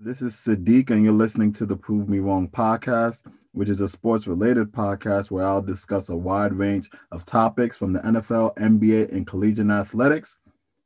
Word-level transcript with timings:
This 0.00 0.22
is 0.22 0.34
Siddiq, 0.34 0.90
and 0.90 1.04
you're 1.04 1.12
listening 1.12 1.52
to 1.52 1.64
the 1.64 1.76
Prove 1.76 2.08
Me 2.08 2.18
Wrong 2.18 2.48
podcast, 2.48 3.22
which 3.52 3.68
is 3.68 3.80
a 3.80 3.88
sports 3.88 4.26
related 4.26 4.72
podcast 4.72 5.30
where 5.30 5.46
I'll 5.46 5.62
discuss 5.62 6.08
a 6.08 6.16
wide 6.16 6.52
range 6.52 6.90
of 7.12 7.24
topics 7.24 7.76
from 7.76 7.92
the 7.92 8.00
NFL, 8.00 8.56
NBA, 8.56 9.12
and 9.12 9.24
collegiate 9.24 9.70
athletics 9.70 10.36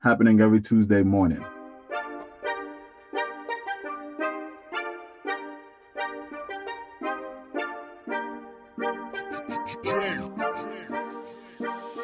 happening 0.01 0.43
every 0.43 0.61
Tuesday 0.61 1.03
morning. 1.03 1.43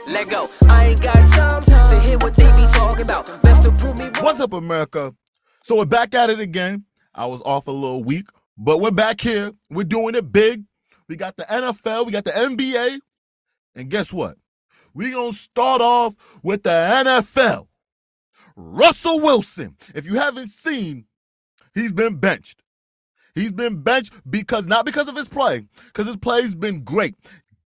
Let 0.09 0.30
go. 0.30 0.48
I 0.71 0.86
ain't 0.86 1.02
got 1.02 1.29
time 1.29 1.62
to 1.62 2.00
hear 2.00 2.16
what 2.16 2.34
they 2.34 2.50
be 2.52 2.66
talking 2.73 3.02
about. 3.02 3.43
Best 3.43 3.64
to 3.64 3.73
prove 3.73 3.98
me 3.98 4.05
wrong. 4.05 4.25
What's 4.25 4.41
up, 4.41 4.55
America? 4.55 5.14
So 5.64 5.77
we're 5.77 5.84
back 5.84 6.14
at 6.14 6.30
it 6.30 6.41
again. 6.41 6.86
I 7.14 7.26
was 7.26 7.40
off 7.42 7.68
a 7.68 7.72
little 7.72 8.02
week, 8.02 8.28
but 8.58 8.78
we're 8.78 8.90
back 8.90 9.20
here. 9.20 9.52
We're 9.70 9.84
doing 9.84 10.14
it 10.14 10.32
big. 10.32 10.64
We 11.08 11.16
got 11.16 11.36
the 11.36 11.44
NFL, 11.44 12.06
we 12.06 12.12
got 12.12 12.25
the 12.25 12.32
NBA, 12.32 12.98
and 13.75 13.90
guess 13.90 14.12
what? 14.12 14.36
We're 14.94 15.14
gonna 15.14 15.32
start 15.32 15.80
off 15.80 16.14
with 16.42 16.62
the 16.62 16.70
NFL. 16.70 17.68
Russell 18.56 19.20
Wilson. 19.20 19.76
If 19.94 20.06
you 20.06 20.14
haven't 20.14 20.48
seen, 20.48 21.06
he's 21.75 21.92
been 21.92 22.16
benched. 22.16 22.62
He's 23.34 23.53
been 23.53 23.82
benched 23.82 24.14
because 24.28 24.67
not 24.67 24.84
because 24.84 25.08
of 25.08 25.17
his 25.17 25.28
play, 25.28 25.67
because 25.86 26.06
his 26.06 26.17
play's 26.17 26.54
been 26.54 26.84
great. 26.84 27.17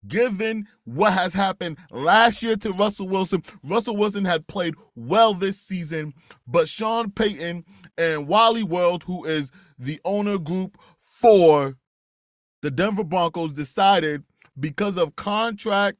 Given 0.07 0.65
what 0.85 1.11
has 1.11 1.33
happened 1.33 1.77
last 1.91 2.41
year 2.41 2.55
to 2.57 2.71
Russell 2.71 3.09
Wilson, 3.09 3.43
Russell 3.63 3.97
Wilson 3.97 4.23
had 4.23 4.47
played 4.47 4.75
well 4.95 5.33
this 5.33 5.59
season, 5.59 6.13
but 6.47 6.69
Sean 6.69 7.11
Payton 7.11 7.65
and 7.99 8.27
Wally 8.27 8.63
World, 8.63 9.03
who 9.03 9.25
is 9.25 9.51
the 9.77 10.01
owner 10.05 10.39
group 10.39 10.77
for 10.99 11.77
the 12.61 12.71
Denver 12.71 13.03
Broncos, 13.03 13.53
decided 13.53 14.23
because 14.59 14.97
of 14.97 15.15
contract 15.15 15.97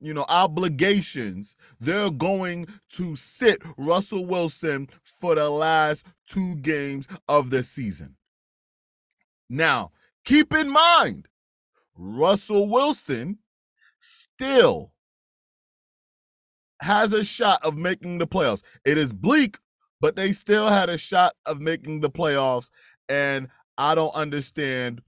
you 0.00 0.14
know, 0.14 0.24
obligations, 0.28 1.56
they're 1.80 2.10
going 2.10 2.68
to 2.90 3.16
sit 3.16 3.60
Russell 3.76 4.24
Wilson 4.24 4.88
for 5.02 5.34
the 5.34 5.50
last 5.50 6.06
two 6.26 6.54
games 6.56 7.08
of 7.28 7.50
the 7.50 7.62
season. 7.62 8.16
Now, 9.50 9.90
keep 10.24 10.54
in 10.54 10.70
mind, 10.70 11.26
Russell 11.96 12.68
Wilson 12.68 13.38
still 13.98 14.92
has 16.80 17.12
a 17.12 17.24
shot 17.24 17.64
of 17.64 17.76
making 17.76 18.18
the 18.18 18.26
playoffs. 18.26 18.62
It 18.84 18.98
is 18.98 19.12
bleak, 19.12 19.58
but 20.00 20.16
they 20.16 20.32
still 20.32 20.68
had 20.68 20.88
a 20.88 20.98
shot 20.98 21.34
of 21.46 21.60
making 21.60 22.00
the 22.00 22.10
playoffs. 22.10 22.70
And 23.08 23.48
I 23.76 23.94
don't 23.94 24.14
understand 24.14 25.00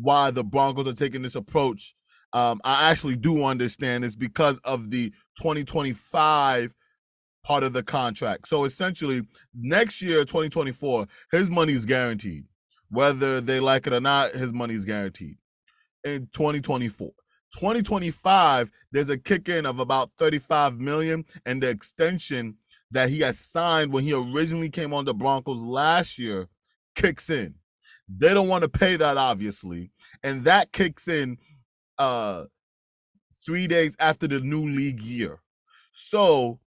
why 0.00 0.30
the 0.30 0.44
Broncos 0.44 0.86
are 0.86 0.92
taking 0.92 1.22
this 1.22 1.36
approach 1.36 1.94
um, 2.32 2.60
I 2.64 2.90
actually 2.90 3.16
do 3.16 3.44
understand 3.44 4.04
is 4.04 4.16
because 4.16 4.58
of 4.64 4.90
the 4.90 5.10
2025 5.38 6.74
part 7.44 7.62
of 7.62 7.72
the 7.72 7.82
contract. 7.82 8.48
So 8.48 8.64
essentially, 8.64 9.22
next 9.54 10.02
year, 10.02 10.24
2024, 10.24 11.06
his 11.32 11.50
money 11.50 11.72
is 11.72 11.86
guaranteed. 11.86 12.44
Whether 12.90 13.40
they 13.40 13.60
like 13.60 13.86
it 13.86 13.92
or 13.92 14.00
not, 14.00 14.32
his 14.32 14.52
money 14.52 14.74
is 14.74 14.84
guaranteed 14.84 15.36
in 16.04 16.28
2024. 16.32 17.10
2025, 17.54 18.70
there's 18.92 19.08
a 19.08 19.16
kick 19.16 19.48
in 19.48 19.64
of 19.64 19.78
about 19.78 20.10
35 20.18 20.78
million, 20.78 21.24
and 21.46 21.62
the 21.62 21.68
extension 21.68 22.56
that 22.90 23.10
he 23.10 23.20
has 23.20 23.38
signed 23.38 23.92
when 23.92 24.04
he 24.04 24.12
originally 24.12 24.70
came 24.70 24.94
on 24.94 25.04
the 25.04 25.14
Broncos 25.14 25.60
last 25.60 26.18
year 26.18 26.48
kicks 26.94 27.30
in. 27.30 27.54
They 28.08 28.32
don't 28.32 28.48
want 28.48 28.62
to 28.62 28.68
pay 28.68 28.96
that, 28.96 29.16
obviously, 29.16 29.90
and 30.22 30.44
that 30.44 30.72
kicks 30.72 31.08
in 31.08 31.38
uh 31.98 32.44
three 33.44 33.66
days 33.66 33.96
after 33.98 34.26
the 34.26 34.40
new 34.40 34.68
league 34.68 35.00
year. 35.00 35.40
So 35.92 36.60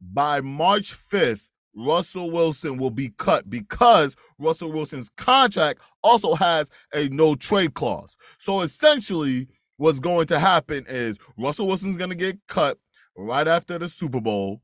by 0.00 0.40
March 0.40 0.94
5th, 0.94 1.42
Russell 1.74 2.30
Wilson 2.30 2.76
will 2.76 2.90
be 2.90 3.10
cut 3.18 3.48
because 3.48 4.16
Russell 4.38 4.72
Wilson's 4.72 5.10
contract 5.16 5.80
also 6.02 6.34
has 6.34 6.70
a 6.94 7.08
no 7.08 7.34
trade 7.34 7.74
clause. 7.74 8.16
So 8.38 8.62
essentially, 8.62 9.48
what's 9.76 10.00
going 10.00 10.26
to 10.28 10.38
happen 10.38 10.84
is 10.88 11.18
Russell 11.38 11.68
Wilson's 11.68 11.96
going 11.96 12.10
to 12.10 12.16
get 12.16 12.38
cut 12.48 12.78
right 13.18 13.48
after 13.48 13.78
the 13.78 13.88
Super 13.88 14.20
Bowl, 14.20 14.62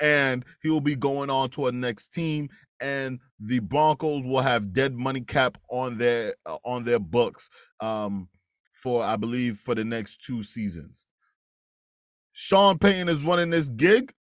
and 0.00 0.44
he 0.62 0.70
will 0.70 0.80
be 0.80 0.96
going 0.96 1.30
on 1.30 1.50
to 1.50 1.66
a 1.66 1.72
next 1.72 2.08
team, 2.08 2.48
and 2.80 3.20
the 3.38 3.58
Broncos 3.60 4.24
will 4.24 4.40
have 4.40 4.72
dead 4.72 4.94
money 4.94 5.20
cap 5.20 5.58
on 5.68 5.98
their 5.98 6.34
uh, 6.46 6.56
on 6.64 6.84
their 6.84 6.98
books. 6.98 7.48
Um, 7.80 8.28
for 8.72 9.04
I 9.04 9.16
believe 9.16 9.58
for 9.58 9.74
the 9.74 9.84
next 9.84 10.24
two 10.24 10.42
seasons. 10.42 11.06
Sean 12.32 12.78
Payton 12.78 13.08
is 13.08 13.22
running 13.22 13.50
this 13.50 13.68
gig. 13.68 14.12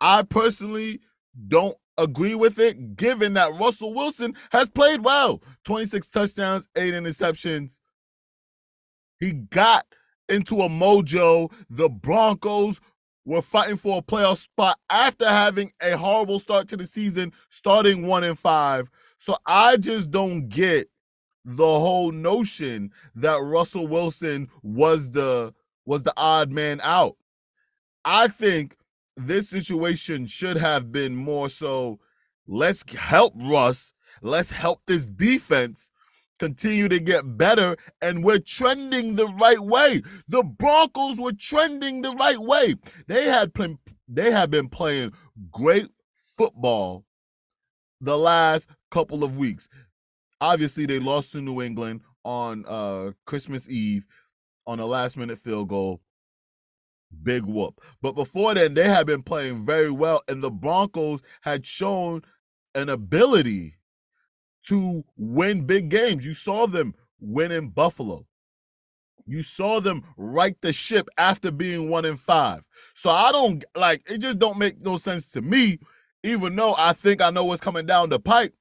I 0.00 0.22
personally 0.22 1.00
don't 1.48 1.76
agree 1.98 2.34
with 2.34 2.58
it, 2.58 2.96
given 2.96 3.34
that 3.34 3.54
Russell 3.58 3.94
Wilson 3.94 4.34
has 4.52 4.68
played 4.68 5.04
well 5.04 5.42
26 5.64 6.08
touchdowns, 6.08 6.68
eight 6.76 6.94
interceptions. 6.94 7.78
He 9.18 9.32
got 9.32 9.86
into 10.28 10.62
a 10.62 10.68
mojo. 10.68 11.52
The 11.70 11.88
Broncos 11.88 12.80
were 13.24 13.42
fighting 13.42 13.76
for 13.76 13.98
a 13.98 14.02
playoff 14.02 14.38
spot 14.38 14.78
after 14.90 15.28
having 15.28 15.72
a 15.80 15.96
horrible 15.96 16.38
start 16.38 16.68
to 16.68 16.76
the 16.76 16.86
season, 16.86 17.32
starting 17.50 18.06
one 18.06 18.24
and 18.24 18.38
five. 18.38 18.90
So 19.18 19.36
I 19.46 19.76
just 19.76 20.10
don't 20.10 20.48
get 20.48 20.90
the 21.44 21.64
whole 21.64 22.12
notion 22.12 22.90
that 23.16 23.42
Russell 23.42 23.86
Wilson 23.86 24.48
was 24.62 25.10
the 25.10 25.54
was 25.84 26.02
the 26.02 26.14
odd 26.16 26.50
man 26.50 26.80
out. 26.82 27.16
I 28.04 28.28
think 28.28 28.76
this 29.16 29.48
situation 29.48 30.26
should 30.26 30.56
have 30.56 30.92
been 30.92 31.14
more 31.14 31.48
so 31.48 31.98
let's 32.46 32.84
help 32.92 33.34
Russ, 33.36 33.94
let's 34.22 34.50
help 34.50 34.80
this 34.86 35.06
defense 35.06 35.91
continue 36.38 36.88
to 36.88 37.00
get 37.00 37.36
better 37.36 37.76
and 38.00 38.24
we're 38.24 38.38
trending 38.38 39.16
the 39.16 39.28
right 39.28 39.60
way. 39.60 40.02
The 40.28 40.42
Broncos 40.42 41.18
were 41.18 41.32
trending 41.32 42.02
the 42.02 42.12
right 42.12 42.38
way. 42.38 42.74
They 43.06 43.24
had 43.24 43.52
been 43.52 43.78
they 44.08 44.30
had 44.30 44.50
been 44.50 44.68
playing 44.68 45.12
great 45.50 45.88
football 46.14 47.04
the 48.00 48.18
last 48.18 48.68
couple 48.90 49.24
of 49.24 49.38
weeks 49.38 49.68
obviously 50.42 50.84
they 50.86 50.98
lost 50.98 51.32
to 51.32 51.40
New 51.40 51.62
England 51.62 52.02
on 52.24 52.64
uh 52.66 53.12
Christmas 53.24 53.68
Eve 53.68 54.04
on 54.66 54.80
a 54.80 54.86
last 54.86 55.16
minute 55.16 55.38
field 55.38 55.68
goal. 55.68 56.00
Big 57.22 57.44
whoop. 57.44 57.80
But 58.00 58.12
before 58.12 58.54
then, 58.54 58.74
they 58.74 58.88
had 58.88 59.06
been 59.06 59.22
playing 59.22 59.60
very 59.64 59.90
well, 59.90 60.22
and 60.28 60.42
the 60.42 60.50
Broncos 60.50 61.20
had 61.42 61.66
shown 61.66 62.22
an 62.74 62.88
ability 62.88 63.74
to 64.68 65.04
win 65.16 65.66
big 65.66 65.88
games. 65.88 66.24
You 66.24 66.34
saw 66.34 66.66
them 66.66 66.94
win 67.20 67.52
in 67.52 67.68
Buffalo. 67.68 68.26
You 69.26 69.42
saw 69.42 69.80
them 69.80 70.02
right 70.16 70.56
the 70.60 70.72
ship 70.72 71.08
after 71.16 71.52
being 71.52 71.88
one 71.88 72.04
in 72.04 72.16
five. 72.16 72.62
So 72.94 73.10
I 73.10 73.30
don't 73.30 73.64
like 73.76 74.02
it, 74.10 74.18
just 74.18 74.38
don't 74.38 74.58
make 74.58 74.80
no 74.80 74.96
sense 74.96 75.28
to 75.30 75.42
me, 75.42 75.78
even 76.24 76.56
though 76.56 76.74
I 76.76 76.92
think 76.92 77.22
I 77.22 77.30
know 77.30 77.44
what's 77.44 77.60
coming 77.60 77.86
down 77.86 78.08
the 78.08 78.18
pipe. 78.18 78.54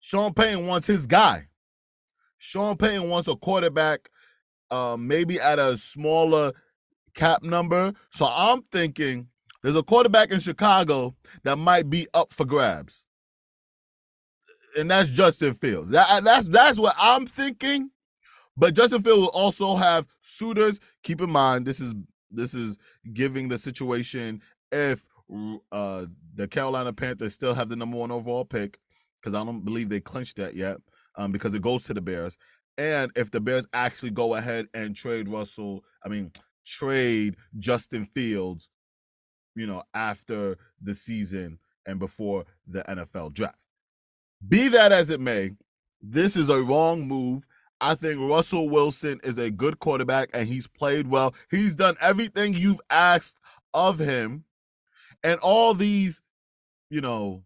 Sean 0.00 0.34
Payton 0.34 0.66
wants 0.66 0.86
his 0.86 1.06
guy. 1.06 1.48
Sean 2.38 2.76
Payton 2.76 3.08
wants 3.08 3.28
a 3.28 3.36
quarterback, 3.36 4.10
uh, 4.70 4.96
maybe 4.98 5.40
at 5.40 5.58
a 5.58 5.76
smaller 5.78 6.52
cap 7.14 7.42
number. 7.42 7.94
So 8.10 8.26
I'm 8.26 8.62
thinking 8.70 9.28
there's 9.62 9.76
a 9.76 9.82
quarterback 9.82 10.30
in 10.30 10.40
Chicago 10.40 11.16
that 11.42 11.56
might 11.56 11.88
be 11.88 12.06
up 12.12 12.32
for 12.32 12.44
grabs, 12.44 13.05
and 14.76 14.90
that's 14.90 15.08
Justin 15.08 15.54
Fields. 15.54 15.90
That, 15.90 16.24
that's 16.24 16.46
that's 16.46 16.78
what 16.78 16.94
I'm 16.98 17.26
thinking. 17.26 17.90
But 18.56 18.74
Justin 18.74 19.02
Fields 19.02 19.20
will 19.20 19.28
also 19.28 19.76
have 19.76 20.06
suitors. 20.22 20.80
Keep 21.02 21.20
in 21.20 21.30
mind, 21.30 21.66
this 21.66 21.80
is 21.80 21.94
this 22.30 22.54
is 22.54 22.78
giving 23.12 23.48
the 23.48 23.58
situation 23.58 24.40
if 24.72 25.02
uh, 25.72 26.06
the 26.34 26.48
Carolina 26.48 26.92
Panthers 26.92 27.34
still 27.34 27.54
have 27.54 27.68
the 27.68 27.76
number 27.76 27.96
one 27.96 28.10
overall 28.10 28.44
pick 28.44 28.78
because 29.20 29.34
I 29.34 29.44
don't 29.44 29.64
believe 29.64 29.88
they 29.88 30.00
clinched 30.00 30.36
that 30.36 30.54
yet 30.54 30.76
um, 31.16 31.32
because 31.32 31.54
it 31.54 31.62
goes 31.62 31.84
to 31.84 31.94
the 31.94 32.00
Bears. 32.00 32.36
And 32.78 33.10
if 33.16 33.30
the 33.30 33.40
Bears 33.40 33.66
actually 33.72 34.10
go 34.10 34.34
ahead 34.34 34.66
and 34.74 34.94
trade 34.94 35.28
Russell, 35.28 35.82
I 36.04 36.08
mean, 36.08 36.30
trade 36.66 37.36
Justin 37.58 38.04
Fields, 38.04 38.68
you 39.54 39.66
know, 39.66 39.82
after 39.94 40.58
the 40.82 40.94
season 40.94 41.58
and 41.86 41.98
before 41.98 42.44
the 42.66 42.82
NFL 42.82 43.32
draft. 43.32 43.56
Be 44.46 44.68
that 44.68 44.92
as 44.92 45.10
it 45.10 45.20
may, 45.20 45.52
this 46.00 46.36
is 46.36 46.48
a 46.48 46.62
wrong 46.62 47.06
move. 47.06 47.46
I 47.80 47.94
think 47.94 48.18
Russell 48.20 48.68
Wilson 48.68 49.20
is 49.22 49.38
a 49.38 49.50
good 49.50 49.78
quarterback 49.80 50.30
and 50.32 50.48
he's 50.48 50.66
played 50.66 51.06
well. 51.06 51.34
He's 51.50 51.74
done 51.74 51.96
everything 52.00 52.54
you've 52.54 52.80
asked 52.90 53.38
of 53.74 53.98
him. 53.98 54.44
And 55.22 55.40
all 55.40 55.74
these 55.74 56.22
you 56.90 57.00
know, 57.00 57.42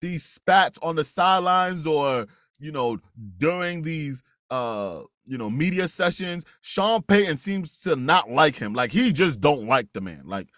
these 0.00 0.24
spats 0.24 0.78
on 0.82 0.96
the 0.96 1.04
sidelines 1.04 1.86
or, 1.86 2.26
you 2.58 2.72
know, 2.72 2.98
during 3.38 3.82
these 3.82 4.22
uh, 4.50 5.02
you 5.26 5.38
know, 5.38 5.48
media 5.48 5.88
sessions, 5.88 6.44
Sean 6.60 7.02
Payton 7.02 7.38
seems 7.38 7.78
to 7.80 7.96
not 7.96 8.30
like 8.30 8.56
him. 8.56 8.74
Like 8.74 8.92
he 8.92 9.12
just 9.12 9.40
don't 9.40 9.66
like 9.66 9.88
the 9.92 10.00
man. 10.00 10.22
Like 10.24 10.48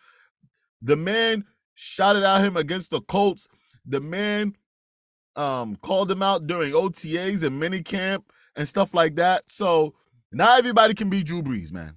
the 0.83 0.97
man 0.97 1.45
shouted 1.75 2.25
at 2.25 2.45
him 2.45 2.57
against 2.57 2.91
the 2.91 3.01
Colts. 3.03 3.49
The 3.85 4.01
man 4.01 4.57
um 5.37 5.77
called 5.77 6.11
him 6.11 6.23
out 6.23 6.47
during 6.47 6.73
OTAs 6.73 7.43
and 7.43 7.61
minicamp 7.61 8.25
and 8.57 8.67
stuff 8.67 8.95
like 8.95 9.17
that. 9.17 9.45
So 9.49 9.95
not 10.33 10.59
everybody 10.59 10.95
can 10.95 11.11
be 11.11 11.23
Drew 11.23 11.43
Brees, 11.43 11.71
man. 11.73 11.95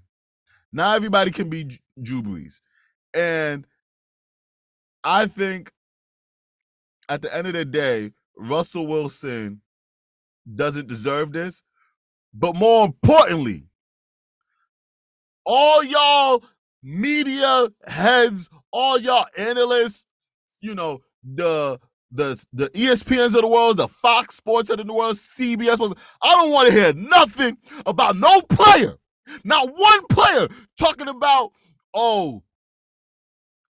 Not 0.71 0.95
everybody 0.95 1.31
can 1.31 1.49
be 1.49 1.79
Drew 2.01 2.21
Brees. 2.21 2.59
And 3.13 3.65
I 5.03 5.27
think 5.27 5.71
at 7.07 7.21
the 7.21 7.35
end 7.35 7.47
of 7.47 7.53
the 7.53 7.65
day, 7.65 8.11
Russell 8.37 8.87
Wilson 8.87 9.61
doesn't 10.53 10.87
deserve 10.87 11.31
this. 11.31 11.63
But 12.33 12.55
more 12.55 12.85
importantly, 12.85 13.65
all 15.45 15.83
y'all 15.83 16.43
media 16.83 17.69
heads, 17.87 18.49
all 18.71 18.99
y'all 18.99 19.25
analysts, 19.35 20.05
you 20.61 20.75
know, 20.75 21.01
the 21.23 21.79
the 22.11 22.43
the 22.53 22.69
ESPNs 22.69 23.35
of 23.35 23.41
the 23.41 23.47
world, 23.47 23.77
the 23.77 23.87
Fox 23.87 24.35
Sports 24.35 24.69
of 24.69 24.85
the 24.85 24.93
world, 24.93 25.15
CBS. 25.17 25.97
I 26.21 26.35
don't 26.35 26.51
want 26.51 26.69
to 26.69 26.73
hear 26.73 26.93
nothing 26.93 27.57
about 27.85 28.15
no 28.17 28.41
player, 28.41 28.97
not 29.43 29.69
one 29.75 30.07
player 30.07 30.47
talking 30.77 31.07
about 31.07 31.51
oh, 31.93 32.43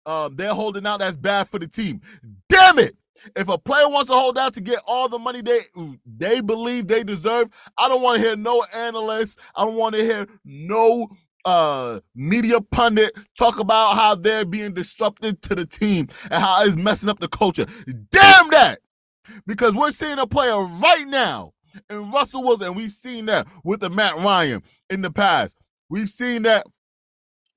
um, 0.06 0.36
they're 0.36 0.54
holding 0.54 0.86
out. 0.86 1.00
That's 1.00 1.16
bad 1.16 1.48
for 1.48 1.58
the 1.58 1.68
team. 1.68 2.00
Damn 2.48 2.78
it! 2.78 2.96
If 3.36 3.48
a 3.48 3.58
player 3.58 3.88
wants 3.88 4.08
to 4.10 4.14
hold 4.14 4.38
out 4.38 4.54
to 4.54 4.60
get 4.60 4.80
all 4.86 5.08
the 5.08 5.18
money 5.18 5.42
they 5.42 5.60
they 6.06 6.40
believe 6.40 6.86
they 6.86 7.04
deserve, 7.04 7.48
I 7.76 7.88
don't 7.88 8.02
want 8.02 8.20
to 8.20 8.26
hear 8.26 8.36
no 8.36 8.64
analysts. 8.74 9.36
I 9.54 9.64
don't 9.64 9.76
want 9.76 9.94
to 9.96 10.04
hear 10.04 10.26
no 10.44 11.08
uh 11.48 12.00
media 12.14 12.60
pundit 12.60 13.12
talk 13.38 13.58
about 13.58 13.94
how 13.94 14.14
they're 14.14 14.44
being 14.44 14.74
disruptive 14.74 15.40
to 15.42 15.54
the 15.54 15.66
team 15.66 16.08
and 16.24 16.42
how 16.42 16.64
it's 16.64 16.76
messing 16.76 17.08
up 17.08 17.20
the 17.20 17.28
culture. 17.28 17.66
Damn 18.10 18.50
that! 18.50 18.80
Because 19.46 19.74
we're 19.74 19.90
seeing 19.90 20.18
a 20.18 20.26
player 20.26 20.60
right 20.60 21.06
now 21.06 21.52
in 21.88 22.10
Russell 22.10 22.44
Wilson, 22.44 22.68
and 22.68 22.76
we've 22.76 22.92
seen 22.92 23.26
that 23.26 23.46
with 23.64 23.80
the 23.80 23.90
Matt 23.90 24.16
Ryan 24.16 24.62
in 24.90 25.02
the 25.02 25.10
past. 25.10 25.56
We've 25.88 26.10
seen 26.10 26.42
that 26.42 26.66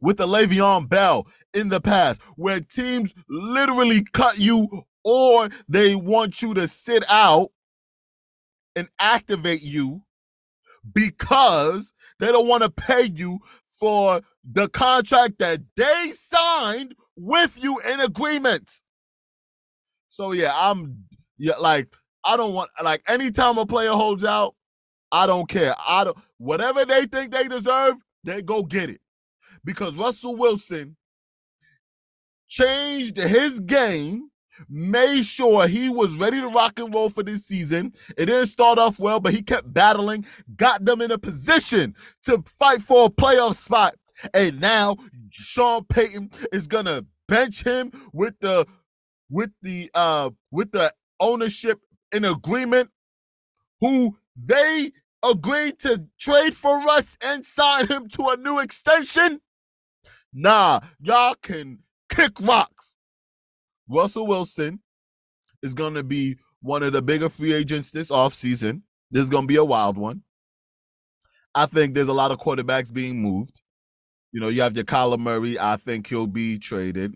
with 0.01 0.17
the 0.17 0.27
Le'Veon 0.27 0.89
Bell 0.89 1.27
in 1.53 1.69
the 1.69 1.81
past, 1.81 2.21
where 2.35 2.59
teams 2.61 3.13
literally 3.29 4.05
cut 4.13 4.37
you 4.39 4.83
or 5.03 5.49
they 5.67 5.95
want 5.95 6.41
you 6.41 6.53
to 6.53 6.67
sit 6.67 7.03
out 7.09 7.49
and 8.75 8.89
activate 8.99 9.61
you 9.61 10.03
because 10.93 11.93
they 12.19 12.27
don't 12.27 12.47
want 12.47 12.63
to 12.63 12.69
pay 12.69 13.03
you 13.03 13.39
for 13.81 14.21
the 14.43 14.69
contract 14.69 15.39
that 15.39 15.59
they 15.75 16.13
signed 16.13 16.93
with 17.17 17.61
you 17.61 17.79
in 17.79 17.99
agreement. 17.99 18.71
So 20.07 20.33
yeah, 20.33 20.53
I'm 20.55 21.05
yeah, 21.39 21.57
like 21.57 21.87
I 22.23 22.37
don't 22.37 22.53
want 22.53 22.69
like 22.83 23.01
anytime 23.07 23.57
a 23.57 23.65
player 23.65 23.91
holds 23.91 24.23
out, 24.23 24.53
I 25.11 25.25
don't 25.25 25.49
care. 25.49 25.73
I 25.85 26.03
don't 26.03 26.17
whatever 26.37 26.85
they 26.85 27.05
think 27.07 27.31
they 27.31 27.47
deserve, 27.47 27.95
they 28.23 28.43
go 28.43 28.61
get 28.61 28.91
it. 28.91 29.01
Because 29.65 29.95
Russell 29.95 30.35
Wilson 30.35 30.95
changed 32.47 33.17
his 33.17 33.59
game 33.61 34.30
made 34.69 35.23
sure 35.23 35.67
he 35.67 35.89
was 35.89 36.15
ready 36.15 36.41
to 36.41 36.47
rock 36.47 36.79
and 36.79 36.93
roll 36.93 37.09
for 37.09 37.23
this 37.23 37.45
season. 37.45 37.93
It 38.17 38.25
didn't 38.27 38.47
start 38.47 38.79
off 38.79 38.99
well, 38.99 39.19
but 39.19 39.33
he 39.33 39.41
kept 39.41 39.73
battling, 39.73 40.25
got 40.55 40.85
them 40.85 41.01
in 41.01 41.11
a 41.11 41.17
position 41.17 41.95
to 42.23 42.43
fight 42.45 42.81
for 42.81 43.05
a 43.05 43.09
playoff 43.09 43.55
spot. 43.55 43.95
And 44.33 44.61
now 44.61 44.97
Sean 45.31 45.85
Payton 45.85 46.31
is 46.51 46.67
gonna 46.67 47.05
bench 47.27 47.63
him 47.63 47.91
with 48.13 48.35
the 48.41 48.67
with 49.29 49.51
the 49.61 49.89
uh 49.95 50.29
with 50.51 50.71
the 50.71 50.93
ownership 51.19 51.79
in 52.11 52.25
agreement 52.25 52.89
who 53.79 54.17
they 54.35 54.91
agreed 55.23 55.79
to 55.79 56.05
trade 56.19 56.55
for 56.55 56.79
Russ 56.81 57.17
and 57.23 57.45
sign 57.45 57.87
him 57.87 58.09
to 58.09 58.29
a 58.29 58.37
new 58.37 58.59
extension. 58.59 59.41
Nah, 60.33 60.81
y'all 61.01 61.35
can 61.41 61.79
kick 62.09 62.39
rocks. 62.39 62.95
Russell 63.91 64.25
Wilson 64.25 64.79
is 65.61 65.73
going 65.73 65.95
to 65.95 66.03
be 66.03 66.37
one 66.61 66.81
of 66.81 66.93
the 66.93 67.01
bigger 67.01 67.27
free 67.27 67.53
agents 67.53 67.91
this 67.91 68.09
offseason. 68.09 68.81
This 69.11 69.23
is 69.23 69.29
going 69.29 69.43
to 69.43 69.47
be 69.47 69.57
a 69.57 69.65
wild 69.65 69.97
one. 69.97 70.23
I 71.53 71.65
think 71.65 71.93
there's 71.93 72.07
a 72.07 72.13
lot 72.13 72.31
of 72.31 72.39
quarterbacks 72.39 72.93
being 72.93 73.21
moved. 73.21 73.61
You 74.31 74.39
know, 74.39 74.47
you 74.47 74.61
have 74.61 74.75
your 74.75 74.85
Kyler 74.85 75.19
Murray. 75.19 75.59
I 75.59 75.75
think 75.75 76.07
he'll 76.07 76.27
be 76.27 76.57
traded. 76.57 77.15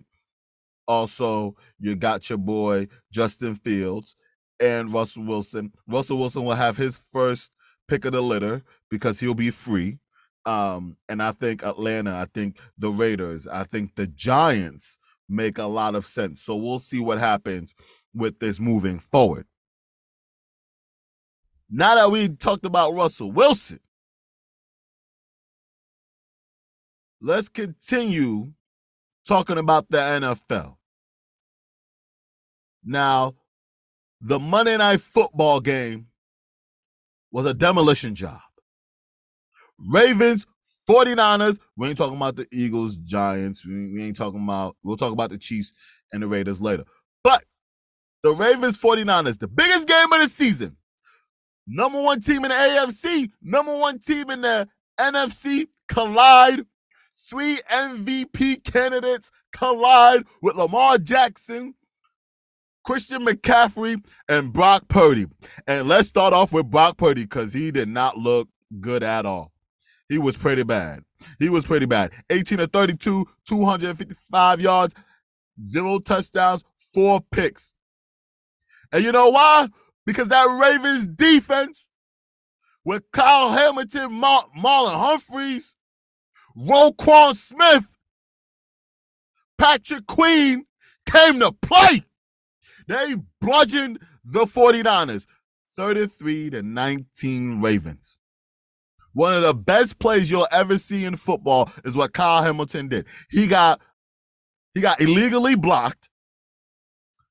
Also, 0.88 1.56
you 1.80 1.96
got 1.96 2.30
your 2.30 2.38
boy 2.38 2.90
Justin 3.10 3.56
Fields 3.56 4.16
and 4.60 4.94
Russell 4.94 5.24
Wilson. 5.24 5.72
Russell 5.88 6.18
Wilson 6.18 6.44
will 6.44 6.56
have 6.56 6.76
his 6.76 6.98
first 6.98 7.52
pick 7.88 8.04
of 8.04 8.12
the 8.12 8.22
litter 8.22 8.64
because 8.92 9.20
he'll 9.22 9.34
be 9.34 9.52
free. 9.52 10.00
Um, 10.46 10.98
and 11.08 11.24
I 11.24 11.32
think 11.32 11.64
Atlanta, 11.64 12.16
I 12.18 12.26
think 12.26 12.58
the 12.78 12.92
Raiders, 12.92 13.48
I 13.48 13.64
think 13.64 13.96
the 13.96 14.08
Giants 14.08 15.00
make 15.28 15.58
a 15.58 15.66
lot 15.66 15.96
of 15.96 16.06
sense. 16.06 16.42
So 16.42 16.56
we'll 16.56 16.80
see 16.80 17.00
what 17.00 17.20
happens 17.20 17.74
with 18.14 18.40
this 18.40 18.60
moving 18.60 19.00
forward. 19.00 19.46
Now 21.70 21.96
that 21.96 22.12
we 22.12 22.30
talked 22.30 22.66
about 22.66 22.94
Russell 22.94 23.32
Wilson, 23.32 23.80
let's 27.20 27.50
continue 27.50 28.54
talking 29.28 29.58
about 29.58 29.90
the 29.90 29.98
NFL. 29.98 30.76
Now, 32.84 33.34
the 34.22 34.40
Monday 34.40 34.78
Night 34.78 35.02
Football 35.02 35.60
game 35.60 36.08
was 37.32 37.46
a 37.48 37.54
demolition 37.54 38.14
job. 38.14 38.40
Ravens 39.78 40.46
49ers, 40.88 41.58
we 41.76 41.90
ain't 41.90 41.98
talking 41.98 42.18
about 42.18 42.36
the 42.36 42.48
Eagles, 42.52 42.96
Giants. 42.98 43.66
We, 43.66 44.04
ain't 44.04 44.18
talking 44.18 44.44
about, 44.44 44.76
we'll 44.84 44.98
talk 44.98 45.12
about 45.12 45.32
the 45.32 45.38
Chiefs 45.38 45.74
and 46.12 46.22
the 46.22 46.28
Raiders 46.28 46.62
later. 46.62 46.84
But 47.24 47.44
the 48.24 48.34
Ravens 48.34 48.78
49ers, 48.78 49.40
the 49.40 49.48
biggest 49.48 49.88
game 49.88 50.12
of 50.12 50.22
the 50.22 50.28
season. 50.28 50.78
Number 51.68 52.02
one 52.02 52.22
team 52.22 52.46
in 52.46 52.50
the 52.50 52.56
AFC, 52.56 53.32
number 53.42 53.76
one 53.76 54.00
team 54.00 54.30
in 54.30 54.42
the 54.42 54.68
NFC 55.00 55.68
collide. 55.88 56.66
Three 57.30 57.58
MVP 57.72 58.64
candidates 58.64 59.32
collide 59.52 60.26
with 60.44 60.56
Lamar 60.56 61.00
Jackson, 61.00 61.74
Christian 62.86 63.26
McCaffrey, 63.26 64.04
and 64.30 64.54
Brock 64.54 64.88
Purdy. 64.90 65.26
And 65.66 65.88
let's 65.88 66.08
start 66.08 66.34
off 66.34 66.54
with 66.54 66.70
Brock 66.70 66.98
Purdy 66.98 67.24
because 67.24 67.54
he 67.54 67.72
did 67.72 67.88
not 67.88 68.18
look 68.18 68.50
good 68.80 69.02
at 69.02 69.26
all. 69.26 69.55
He 70.10 70.18
was 70.18 70.38
pretty 70.38 70.64
bad. 70.64 71.04
He 71.40 71.50
was 71.50 71.66
pretty 71.66 71.86
bad. 71.86 72.12
18 72.30 72.60
to 72.60 72.68
32, 72.68 73.26
255 73.48 74.62
yards, 74.62 74.94
zero 75.66 76.00
touchdowns, 76.00 76.64
four 76.94 77.22
picks. 77.32 77.74
And 78.92 79.04
you 79.04 79.12
know 79.12 79.30
why? 79.30 79.70
Because 80.06 80.28
that 80.28 80.46
Ravens 80.46 81.08
defense 81.08 81.88
with 82.84 83.04
Kyle 83.12 83.52
Hamilton, 83.52 84.14
Mar- 84.14 84.48
Marlon 84.58 84.98
Humphreys, 84.98 85.76
Roquan 86.56 87.36
Smith, 87.36 87.92
Patrick 89.58 90.06
Queen 90.06 90.66
came 91.10 91.40
to 91.40 91.52
play. 91.52 92.04
They 92.88 93.16
bludgeoned 93.42 94.00
the 94.24 94.46
49ers 94.46 95.26
33 95.76 96.52
to 96.52 96.62
19 96.62 97.62
Ravens. 97.62 98.20
One 99.16 99.34
of 99.34 99.44
the 99.44 99.54
best 99.54 99.98
plays 99.98 100.30
you'll 100.30 100.48
ever 100.52 100.78
see 100.78 101.06
in 101.06 101.16
football 101.16 101.72
is 101.86 101.96
what 101.96 102.12
Kyle 102.12 102.44
Hamilton 102.44 102.90
did. 102.90 103.08
He 103.30 103.48
got 103.48 103.80
he 104.74 104.82
got 104.82 105.00
illegally 105.00 105.56
blocked, 105.56 106.10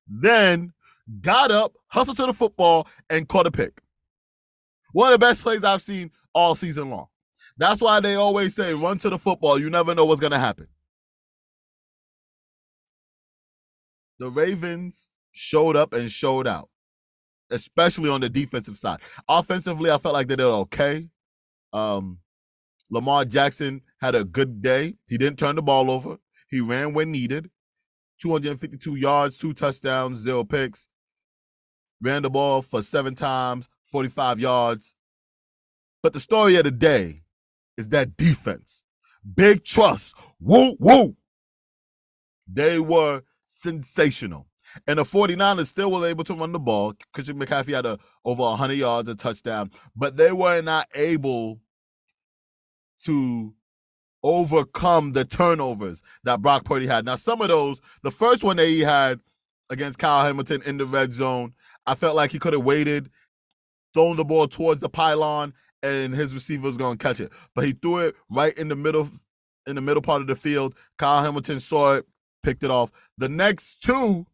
then 0.08 0.72
got 1.20 1.50
up, 1.50 1.74
hustled 1.88 2.16
to 2.16 2.26
the 2.26 2.32
football, 2.32 2.88
and 3.10 3.28
caught 3.28 3.46
a 3.46 3.50
pick. 3.50 3.82
One 4.92 5.12
of 5.12 5.20
the 5.20 5.26
best 5.26 5.42
plays 5.42 5.62
I've 5.62 5.82
seen 5.82 6.10
all 6.32 6.54
season 6.54 6.88
long. 6.88 7.08
That's 7.58 7.82
why 7.82 8.00
they 8.00 8.14
always 8.14 8.54
say 8.54 8.72
run 8.72 8.96
to 8.98 9.10
the 9.10 9.18
football. 9.18 9.58
You 9.58 9.68
never 9.68 9.94
know 9.94 10.06
what's 10.06 10.22
to 10.22 10.38
happen. 10.38 10.68
The 14.18 14.30
Ravens 14.30 15.10
showed 15.32 15.76
up 15.76 15.92
and 15.92 16.10
showed 16.10 16.46
out, 16.46 16.70
especially 17.50 18.08
on 18.08 18.22
the 18.22 18.30
defensive 18.30 18.78
side. 18.78 19.00
Offensively, 19.28 19.90
I 19.90 19.98
felt 19.98 20.14
like 20.14 20.28
they 20.28 20.36
did 20.36 20.46
okay. 20.46 21.08
Um, 21.74 22.20
Lamar 22.90 23.24
Jackson 23.24 23.82
had 24.00 24.14
a 24.14 24.24
good 24.24 24.62
day. 24.62 24.96
He 25.06 25.18
didn't 25.18 25.38
turn 25.38 25.56
the 25.56 25.62
ball 25.62 25.90
over. 25.90 26.16
He 26.48 26.60
ran 26.60 26.94
when 26.94 27.10
needed. 27.10 27.50
252 28.22 28.94
yards, 28.94 29.36
two 29.36 29.52
touchdowns, 29.52 30.18
zero 30.18 30.44
picks. 30.44 30.86
Ran 32.00 32.22
the 32.22 32.30
ball 32.30 32.62
for 32.62 32.80
seven 32.80 33.14
times, 33.14 33.68
45 33.90 34.38
yards. 34.38 34.94
But 36.02 36.12
the 36.12 36.20
story 36.20 36.56
of 36.56 36.64
the 36.64 36.70
day 36.70 37.22
is 37.76 37.88
that 37.88 38.16
defense. 38.16 38.82
Big 39.34 39.64
trust. 39.64 40.14
Woo, 40.40 40.76
woo. 40.78 41.16
They 42.46 42.78
were 42.78 43.22
sensational. 43.46 44.46
And 44.86 44.98
the 44.98 45.04
49ers 45.04 45.66
still 45.66 45.90
were 45.90 46.06
able 46.06 46.24
to 46.24 46.34
run 46.34 46.52
the 46.52 46.58
ball. 46.58 46.94
Christian 47.12 47.38
McCaffrey 47.38 47.74
had 47.74 47.86
a, 47.86 47.98
over 48.24 48.42
100 48.42 48.74
yards, 48.74 49.08
a 49.08 49.14
touchdown, 49.14 49.70
but 49.96 50.16
they 50.16 50.32
were 50.32 50.60
not 50.60 50.88
able 50.94 51.60
to 53.04 53.54
overcome 54.22 55.12
the 55.12 55.24
turnovers 55.24 56.02
that 56.24 56.40
Brock 56.40 56.64
Purdy 56.64 56.86
had. 56.86 57.04
Now, 57.04 57.16
some 57.16 57.40
of 57.42 57.48
those, 57.48 57.80
the 58.02 58.10
first 58.10 58.42
one 58.42 58.56
that 58.56 58.66
he 58.66 58.80
had 58.80 59.20
against 59.70 59.98
Kyle 59.98 60.24
Hamilton 60.24 60.62
in 60.64 60.78
the 60.78 60.86
red 60.86 61.12
zone, 61.12 61.52
I 61.86 61.94
felt 61.94 62.16
like 62.16 62.32
he 62.32 62.38
could 62.38 62.54
have 62.54 62.64
waited, 62.64 63.10
thrown 63.92 64.16
the 64.16 64.24
ball 64.24 64.48
towards 64.48 64.80
the 64.80 64.88
pylon, 64.88 65.52
and 65.82 66.14
his 66.14 66.32
receiver 66.32 66.66
was 66.66 66.78
to 66.78 66.96
catch 66.96 67.20
it. 67.20 67.30
But 67.54 67.66
he 67.66 67.72
threw 67.72 67.98
it 67.98 68.16
right 68.30 68.56
in 68.56 68.68
the 68.68 68.76
middle, 68.76 69.10
in 69.66 69.74
the 69.76 69.82
middle 69.82 70.02
part 70.02 70.22
of 70.22 70.26
the 70.26 70.34
field. 70.34 70.74
Kyle 70.98 71.22
Hamilton 71.22 71.60
saw 71.60 71.94
it, 71.94 72.06
picked 72.42 72.62
it 72.62 72.70
off. 72.70 72.90
The 73.18 73.28
next 73.28 73.82
two 73.82 74.26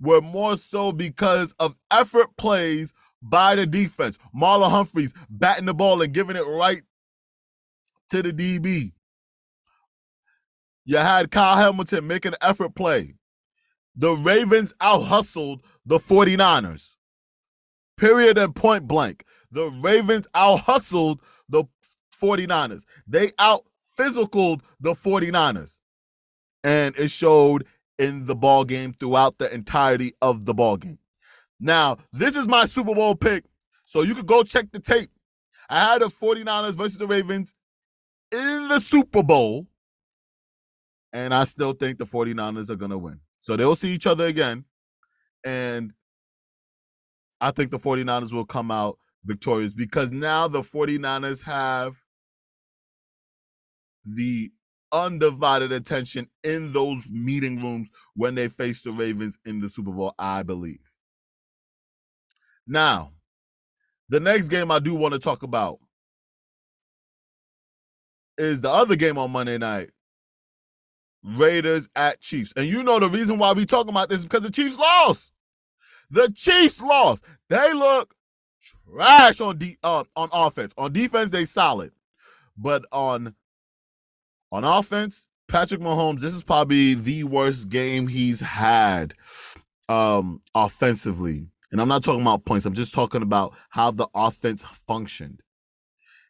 were 0.00 0.20
more 0.20 0.56
so 0.56 0.92
because 0.92 1.52
of 1.58 1.74
effort 1.90 2.36
plays 2.36 2.94
by 3.22 3.56
the 3.56 3.66
defense. 3.66 4.18
Marlon 4.34 4.70
Humphreys 4.70 5.12
batting 5.28 5.66
the 5.66 5.74
ball 5.74 6.02
and 6.02 6.12
giving 6.14 6.36
it 6.36 6.46
right 6.46 6.82
to 8.10 8.22
the 8.22 8.32
DB. 8.32 8.92
You 10.84 10.98
had 10.98 11.30
Kyle 11.30 11.56
Hamilton 11.56 12.06
make 12.06 12.24
an 12.24 12.36
effort 12.40 12.74
play. 12.74 13.14
The 13.96 14.12
Ravens 14.12 14.74
out 14.80 15.04
hustled 15.04 15.62
the 15.84 15.98
49ers. 15.98 16.96
Period 17.96 18.38
and 18.38 18.54
point 18.54 18.86
blank. 18.86 19.24
The 19.50 19.70
Ravens 19.82 20.28
out 20.34 20.60
hustled 20.60 21.20
the 21.48 21.64
49ers. 22.20 22.82
They 23.06 23.32
out 23.38 23.64
physicaled 23.98 24.60
the 24.80 24.92
49ers. 24.92 25.78
And 26.62 26.96
it 26.96 27.10
showed 27.10 27.66
in 27.98 28.26
the 28.26 28.34
ball 28.34 28.64
game 28.64 28.94
throughout 28.98 29.38
the 29.38 29.52
entirety 29.52 30.14
of 30.20 30.44
the 30.44 30.54
ball 30.54 30.76
game. 30.76 30.98
Now, 31.58 31.98
this 32.12 32.36
is 32.36 32.46
my 32.46 32.66
Super 32.66 32.94
Bowl 32.94 33.14
pick. 33.14 33.44
So 33.86 34.02
you 34.02 34.14
could 34.14 34.26
go 34.26 34.42
check 34.42 34.70
the 34.72 34.80
tape. 34.80 35.10
I 35.70 35.80
had 35.80 36.02
the 36.02 36.08
49ers 36.08 36.74
versus 36.74 36.98
the 36.98 37.06
Ravens 37.06 37.54
in 38.32 38.68
the 38.68 38.80
Super 38.80 39.22
Bowl. 39.22 39.66
And 41.12 41.32
I 41.32 41.44
still 41.44 41.72
think 41.72 41.98
the 41.98 42.04
49ers 42.04 42.68
are 42.68 42.76
going 42.76 42.90
to 42.90 42.98
win. 42.98 43.20
So 43.38 43.56
they'll 43.56 43.74
see 43.74 43.94
each 43.94 44.06
other 44.06 44.26
again. 44.26 44.64
And 45.44 45.92
I 47.40 47.50
think 47.50 47.70
the 47.70 47.78
49ers 47.78 48.32
will 48.32 48.44
come 48.44 48.70
out 48.70 48.98
victorious 49.24 49.72
because 49.72 50.10
now 50.10 50.48
the 50.48 50.62
49ers 50.62 51.42
have 51.42 51.96
the 54.04 54.50
undivided 54.92 55.72
attention 55.72 56.28
in 56.44 56.72
those 56.72 57.00
meeting 57.10 57.62
rooms 57.62 57.88
when 58.14 58.34
they 58.34 58.48
face 58.48 58.82
the 58.82 58.92
Ravens 58.92 59.38
in 59.44 59.60
the 59.60 59.68
Super 59.68 59.90
Bowl, 59.90 60.14
I 60.18 60.42
believe. 60.42 60.80
Now, 62.66 63.12
the 64.08 64.20
next 64.20 64.48
game 64.48 64.70
I 64.70 64.78
do 64.78 64.94
want 64.94 65.14
to 65.14 65.18
talk 65.18 65.42
about 65.42 65.78
is 68.38 68.60
the 68.60 68.70
other 68.70 68.96
game 68.96 69.18
on 69.18 69.30
Monday 69.30 69.58
night. 69.58 69.90
Raiders 71.22 71.88
at 71.96 72.20
Chiefs. 72.20 72.52
And 72.56 72.66
you 72.66 72.82
know 72.82 73.00
the 73.00 73.08
reason 73.08 73.38
why 73.38 73.52
we 73.52 73.66
talking 73.66 73.90
about 73.90 74.08
this 74.08 74.20
is 74.20 74.26
because 74.26 74.42
the 74.42 74.50
Chiefs 74.50 74.78
lost. 74.78 75.32
The 76.10 76.30
Chiefs 76.34 76.80
lost. 76.80 77.24
They 77.48 77.72
look 77.72 78.14
trash 78.88 79.40
on 79.40 79.58
de- 79.58 79.78
uh, 79.82 80.04
on 80.14 80.28
offense. 80.32 80.72
On 80.78 80.92
defense, 80.92 81.30
they 81.30 81.44
solid. 81.44 81.92
But 82.56 82.84
on 82.92 83.34
on 84.52 84.64
offense, 84.64 85.26
Patrick 85.48 85.80
Mahomes, 85.80 86.20
this 86.20 86.34
is 86.34 86.42
probably 86.42 86.94
the 86.94 87.24
worst 87.24 87.68
game 87.68 88.06
he's 88.06 88.40
had 88.40 89.14
um 89.88 90.40
offensively. 90.54 91.48
And 91.72 91.80
I'm 91.80 91.88
not 91.88 92.04
talking 92.04 92.22
about 92.22 92.44
points. 92.44 92.64
I'm 92.64 92.74
just 92.74 92.94
talking 92.94 93.22
about 93.22 93.54
how 93.70 93.90
the 93.90 94.06
offense 94.14 94.62
functioned. 94.62 95.42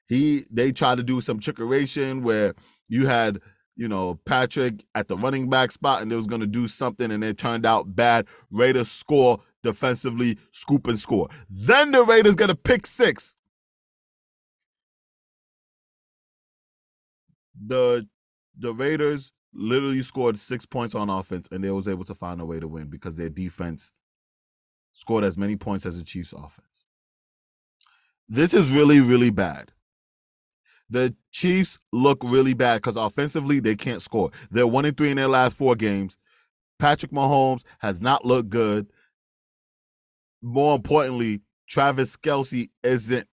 He 0.08 0.44
they 0.50 0.72
tried 0.72 0.96
to 0.96 1.02
do 1.02 1.20
some 1.20 1.40
trickeration 1.40 2.22
where 2.22 2.54
you 2.88 3.06
had, 3.06 3.40
you 3.76 3.88
know, 3.88 4.20
Patrick 4.24 4.84
at 4.94 5.08
the 5.08 5.16
running 5.16 5.50
back 5.50 5.72
spot 5.72 6.02
and 6.02 6.10
they 6.10 6.16
was 6.16 6.26
to 6.26 6.46
do 6.46 6.68
something 6.68 7.10
and 7.10 7.24
it 7.24 7.38
turned 7.38 7.66
out 7.66 7.96
bad. 7.96 8.26
Raiders 8.50 8.90
score 8.90 9.40
defensively, 9.62 10.38
scoop 10.52 10.86
and 10.86 10.98
score. 10.98 11.28
Then 11.50 11.90
the 11.90 12.04
Raiders 12.04 12.36
get 12.36 12.50
a 12.50 12.54
pick 12.54 12.86
six. 12.86 13.34
The 17.66 18.06
the 18.58 18.72
Raiders 18.72 19.32
literally 19.52 20.02
scored 20.02 20.38
six 20.38 20.66
points 20.66 20.94
on 20.94 21.10
offense 21.10 21.48
and 21.50 21.64
they 21.64 21.70
was 21.70 21.88
able 21.88 22.04
to 22.04 22.14
find 22.14 22.40
a 22.40 22.44
way 22.44 22.60
to 22.60 22.68
win 22.68 22.88
because 22.88 23.16
their 23.16 23.30
defense 23.30 23.90
scored 24.92 25.24
as 25.24 25.38
many 25.38 25.56
points 25.56 25.86
as 25.86 25.98
the 25.98 26.04
Chiefs 26.04 26.32
offense. 26.32 26.86
This 28.28 28.54
is 28.54 28.70
really, 28.70 29.00
really 29.00 29.30
bad. 29.30 29.72
The 30.88 31.14
Chiefs 31.32 31.78
look 31.92 32.22
really 32.22 32.54
bad 32.54 32.76
because 32.76 32.96
offensively 32.96 33.60
they 33.60 33.74
can't 33.74 34.02
score. 34.02 34.30
They're 34.50 34.66
one 34.66 34.84
and 34.84 34.96
three 34.96 35.10
in 35.10 35.16
their 35.16 35.28
last 35.28 35.56
four 35.56 35.74
games. 35.74 36.16
Patrick 36.78 37.12
Mahomes 37.12 37.62
has 37.80 38.00
not 38.00 38.24
looked 38.24 38.50
good. 38.50 38.86
More 40.42 40.76
importantly, 40.76 41.40
Travis 41.68 42.16
Kelce 42.16 42.68
isn't 42.82 43.26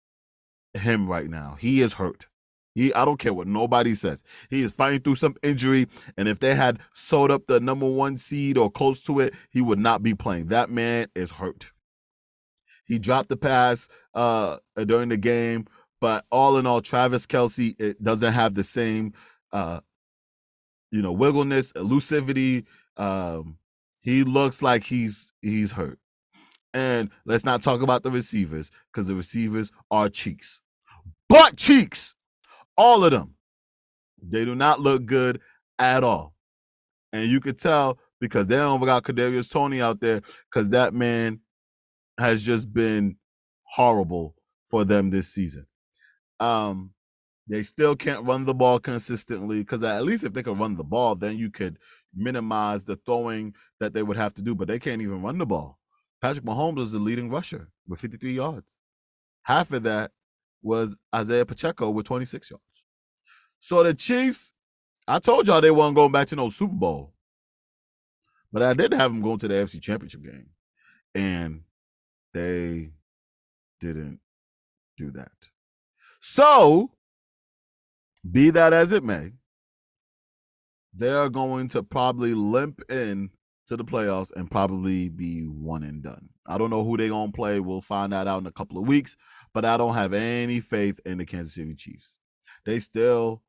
him 0.74 1.08
right 1.08 1.30
now. 1.30 1.58
He 1.60 1.82
is 1.82 1.94
hurt. 1.94 2.28
He, 2.76 2.92
I 2.94 3.06
don't 3.06 3.20
care 3.20 3.34
what 3.34 3.46
nobody 3.46 3.94
says. 3.94 4.24
He 4.50 4.64
is 4.64 4.72
fighting 4.72 5.02
through 5.02 5.16
some 5.16 5.36
injury, 5.44 5.88
and 6.18 6.28
if 6.28 6.40
they 6.40 6.56
had 6.56 6.80
sewed 6.94 7.30
up 7.30 7.46
the 7.46 7.60
number 7.60 7.86
one 7.86 8.18
seed 8.18 8.58
or 8.58 8.72
close 8.72 9.02
to 9.04 9.20
it, 9.20 9.36
he 9.52 9.62
would 9.62 9.78
not 9.78 10.02
be 10.02 10.16
playing. 10.16 10.48
That 10.48 10.72
man 10.72 11.08
is 11.14 11.32
hurt. 11.32 11.72
He 12.86 12.98
dropped 12.98 13.30
the 13.30 13.38
pass 13.38 13.88
uh, 14.16 14.58
during 14.76 15.10
the 15.10 15.18
game, 15.18 15.68
but 16.04 16.26
all 16.34 16.58
in 16.58 16.68
all, 16.68 16.82
Travis 16.82 17.26
Kelce 17.26 17.80
it 17.80 18.04
doesn't 18.04 18.34
have 18.34 18.56
the 18.56 18.64
same, 18.66 19.14
uh, 19.54 19.80
you 20.92 21.02
know, 21.02 21.14
wiggleness, 21.14 21.72
elusivity. 21.72 22.66
Um, 22.98 23.58
he 24.02 24.26
looks 24.26 24.62
like 24.62 24.84
he's 24.84 25.32
he's 25.42 25.72
hurt. 25.72 26.00
And 26.74 27.10
let's 27.26 27.46
not 27.46 27.64
talk 27.64 27.82
about 27.82 28.04
the 28.04 28.12
receivers 28.12 28.70
because 28.92 29.08
the 29.08 29.16
receivers 29.16 29.72
are 29.92 30.10
cheeks, 30.10 30.60
butt 31.30 31.56
cheeks, 31.56 32.16
all 32.76 33.06
of 33.06 33.12
them. 33.12 33.36
They 34.22 34.44
do 34.44 34.56
not 34.56 34.82
look 34.82 35.06
good 35.06 35.40
at 35.80 36.04
all, 36.04 36.34
and 37.14 37.32
you 37.32 37.40
could 37.40 37.60
tell 37.60 37.98
because 38.20 38.48
they 38.48 38.58
don't 38.58 38.84
got 38.84 39.04
Kadarius 39.04 39.50
Toney 39.50 39.82
out 39.82 40.02
there 40.02 40.22
because 40.52 40.68
that 40.72 40.94
man 40.94 41.40
has 42.20 42.44
just 42.44 42.74
been 42.74 43.16
horrible 43.64 44.36
for 44.66 44.84
them 44.84 45.10
this 45.10 45.30
season. 45.30 45.66
Um, 46.44 46.92
they 47.48 47.64
still 47.64 47.96
can't 47.96 48.26
run 48.26 48.46
the 48.46 48.54
ball 48.54 48.80
consistently 48.80 49.60
because 49.60 49.82
at 49.84 50.04
least 50.04 50.24
if 50.24 50.34
they 50.34 50.44
could 50.44 50.60
run 50.60 50.76
the 50.76 50.84
ball, 50.84 51.16
then 51.16 51.38
you 51.38 51.50
could 51.50 51.78
minimize 52.14 52.84
the 52.84 52.98
throwing 52.98 53.54
that 53.80 53.94
they 53.94 54.04
would 54.04 54.18
have 54.18 54.34
to 54.36 54.42
do. 54.42 54.54
But 54.54 54.68
they 54.68 54.80
can't 54.80 55.02
even 55.02 55.22
run 55.22 55.38
the 55.38 55.46
ball. 55.46 55.80
Patrick 56.22 56.46
Mahomes 56.46 56.78
was 56.78 56.92
the 56.92 57.00
leading 57.00 57.30
rusher 57.30 57.70
with 57.88 58.00
53 58.00 58.34
yards. 58.34 58.68
Half 59.44 59.72
of 59.72 59.84
that 59.84 60.12
was 60.62 60.96
Isaiah 61.14 61.46
Pacheco 61.46 61.90
with 61.90 62.06
26 62.06 62.52
yards. 62.52 62.64
So 63.60 63.84
the 63.84 63.94
Chiefs, 63.94 64.54
I 65.08 65.20
told 65.20 65.48
y'all 65.48 65.62
they 65.62 65.72
weren't 65.72 65.96
going 65.96 66.12
back 66.12 66.28
to 66.30 66.36
no 66.36 66.50
Super 66.50 66.76
Bowl. 66.76 67.14
But 68.52 68.64
I 68.64 68.74
did 68.74 68.94
have 68.94 69.12
them 69.12 69.22
going 69.22 69.40
to 69.40 69.48
the 69.48 69.56
AFC 69.56 69.82
Championship 69.82 70.24
game. 70.24 70.50
And 71.16 71.62
they 72.34 72.92
didn't 73.82 74.20
do 74.98 75.12
that. 75.12 75.32
So, 76.26 76.90
be 78.32 78.50
that 78.52 78.72
as 78.72 78.94
it 78.94 79.04
may, 79.04 79.34
they 80.94 81.10
are 81.10 81.28
going 81.28 81.68
to 81.68 81.84
probably 81.84 82.34
limp 82.34 82.80
in 82.90 83.30
to 83.68 83.76
the 83.76 83.84
playoffs 83.84 84.32
and 84.34 84.50
probably 84.50 85.10
be 85.10 85.42
one 85.42 85.84
and 85.84 86.02
done. 86.02 86.30
I 86.48 86.58
don't 86.58 86.70
know 86.70 86.86
who 86.86 86.96
they're 86.96 87.10
going 87.10 87.34
to 87.34 87.36
play. 87.36 87.60
We'll 87.60 87.82
find 87.82 88.14
that 88.14 88.26
out 88.26 88.40
in 88.40 88.48
a 88.48 88.54
couple 88.54 88.78
of 88.78 88.88
weeks, 88.88 89.18
but 89.54 89.66
I 89.66 89.76
don't 89.76 89.96
have 89.96 90.14
any 90.14 90.62
faith 90.62 90.98
in 91.06 91.18
the 91.18 91.26
Kansas 91.26 91.56
City 91.56 91.76
Chiefs. 91.76 92.16
They 92.66 92.80
still 92.80 93.42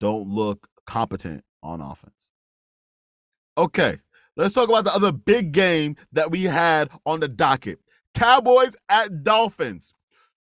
don't 0.00 0.28
look 0.28 0.68
competent 0.88 1.44
on 1.62 1.80
offense. 1.80 2.32
Okay, 3.56 4.00
let's 4.36 4.54
talk 4.54 4.68
about 4.68 4.82
the 4.82 4.94
other 4.94 5.12
big 5.12 5.52
game 5.52 5.94
that 6.10 6.32
we 6.32 6.42
had 6.42 6.90
on 7.06 7.20
the 7.20 7.28
docket 7.28 7.78
Cowboys 8.12 8.74
at 8.88 9.22
Dolphins. 9.22 9.94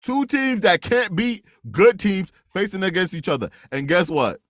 Two 0.05 0.27
teams 0.27 0.61
that 0.61 0.83
can't 0.83 1.17
beat 1.17 1.45
good 1.71 1.99
teams 1.99 2.33
facing 2.47 2.83
against 2.83 3.15
each 3.15 3.29
other. 3.29 3.51
And 3.73 3.89
guess 3.89 4.11
what? 4.11 4.41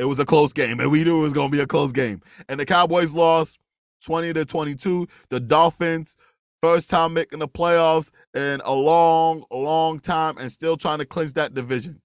it 0.00 0.08
was 0.08 0.18
a 0.18 0.24
close 0.24 0.54
game, 0.54 0.80
and 0.80 0.90
we 0.90 1.04
knew 1.04 1.18
it 1.18 1.24
was 1.24 1.34
going 1.34 1.50
to 1.50 1.56
be 1.56 1.62
a 1.62 1.66
close 1.66 1.92
game. 1.92 2.22
And 2.48 2.58
the 2.58 2.64
Cowboys 2.64 3.12
lost 3.12 3.58
20 4.06 4.32
to 4.32 4.46
22. 4.46 5.06
The 5.28 5.38
Dolphins, 5.38 6.16
first 6.62 6.88
time 6.88 7.12
making 7.12 7.40
the 7.40 7.48
playoffs 7.48 8.10
in 8.32 8.62
a 8.64 8.72
long, 8.72 9.44
long 9.50 10.00
time, 10.00 10.38
and 10.38 10.50
still 10.50 10.78
trying 10.78 11.00
to 11.00 11.04
clinch 11.04 11.34
that 11.34 11.52
division. 11.52 12.00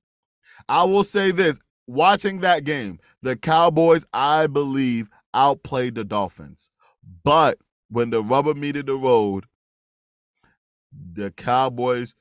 I 0.68 0.84
will 0.84 1.06
say 1.06 1.32
this 1.32 1.58
watching 1.88 2.42
that 2.42 2.66
game, 2.66 3.00
the 3.22 3.38
Cowboys, 3.38 4.06
I 4.12 4.48
believe, 4.48 5.10
outplayed 5.34 5.96
the 5.96 6.04
Dolphins. 6.04 6.68
But 7.24 7.60
when 7.90 8.10
the 8.10 8.22
rubber 8.22 8.54
meted 8.54 8.88
the 8.88 8.96
road, 8.96 9.46
the 11.14 11.32
Cowboys 11.32 12.14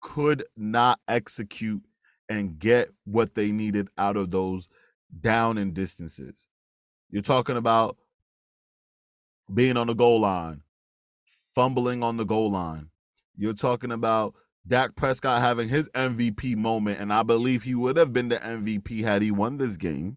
could 0.00 0.44
not 0.56 1.00
execute 1.08 1.82
and 2.28 2.58
get 2.58 2.90
what 3.04 3.34
they 3.34 3.50
needed 3.50 3.88
out 3.98 4.16
of 4.16 4.30
those 4.30 4.68
down 5.20 5.58
and 5.58 5.74
distances. 5.74 6.46
You're 7.10 7.22
talking 7.22 7.56
about 7.56 7.96
being 9.52 9.76
on 9.76 9.88
the 9.88 9.94
goal 9.94 10.20
line, 10.20 10.62
fumbling 11.54 12.02
on 12.02 12.16
the 12.16 12.24
goal 12.24 12.50
line. 12.52 12.90
You're 13.36 13.52
talking 13.52 13.90
about 13.90 14.34
Dak 14.66 14.94
Prescott 14.94 15.40
having 15.40 15.68
his 15.68 15.88
MVP 15.90 16.56
moment, 16.56 17.00
and 17.00 17.12
I 17.12 17.22
believe 17.22 17.64
he 17.64 17.74
would 17.74 17.96
have 17.96 18.12
been 18.12 18.28
the 18.28 18.36
MVP 18.36 19.02
had 19.02 19.22
he 19.22 19.30
won 19.30 19.58
this 19.58 19.76
game. 19.76 20.16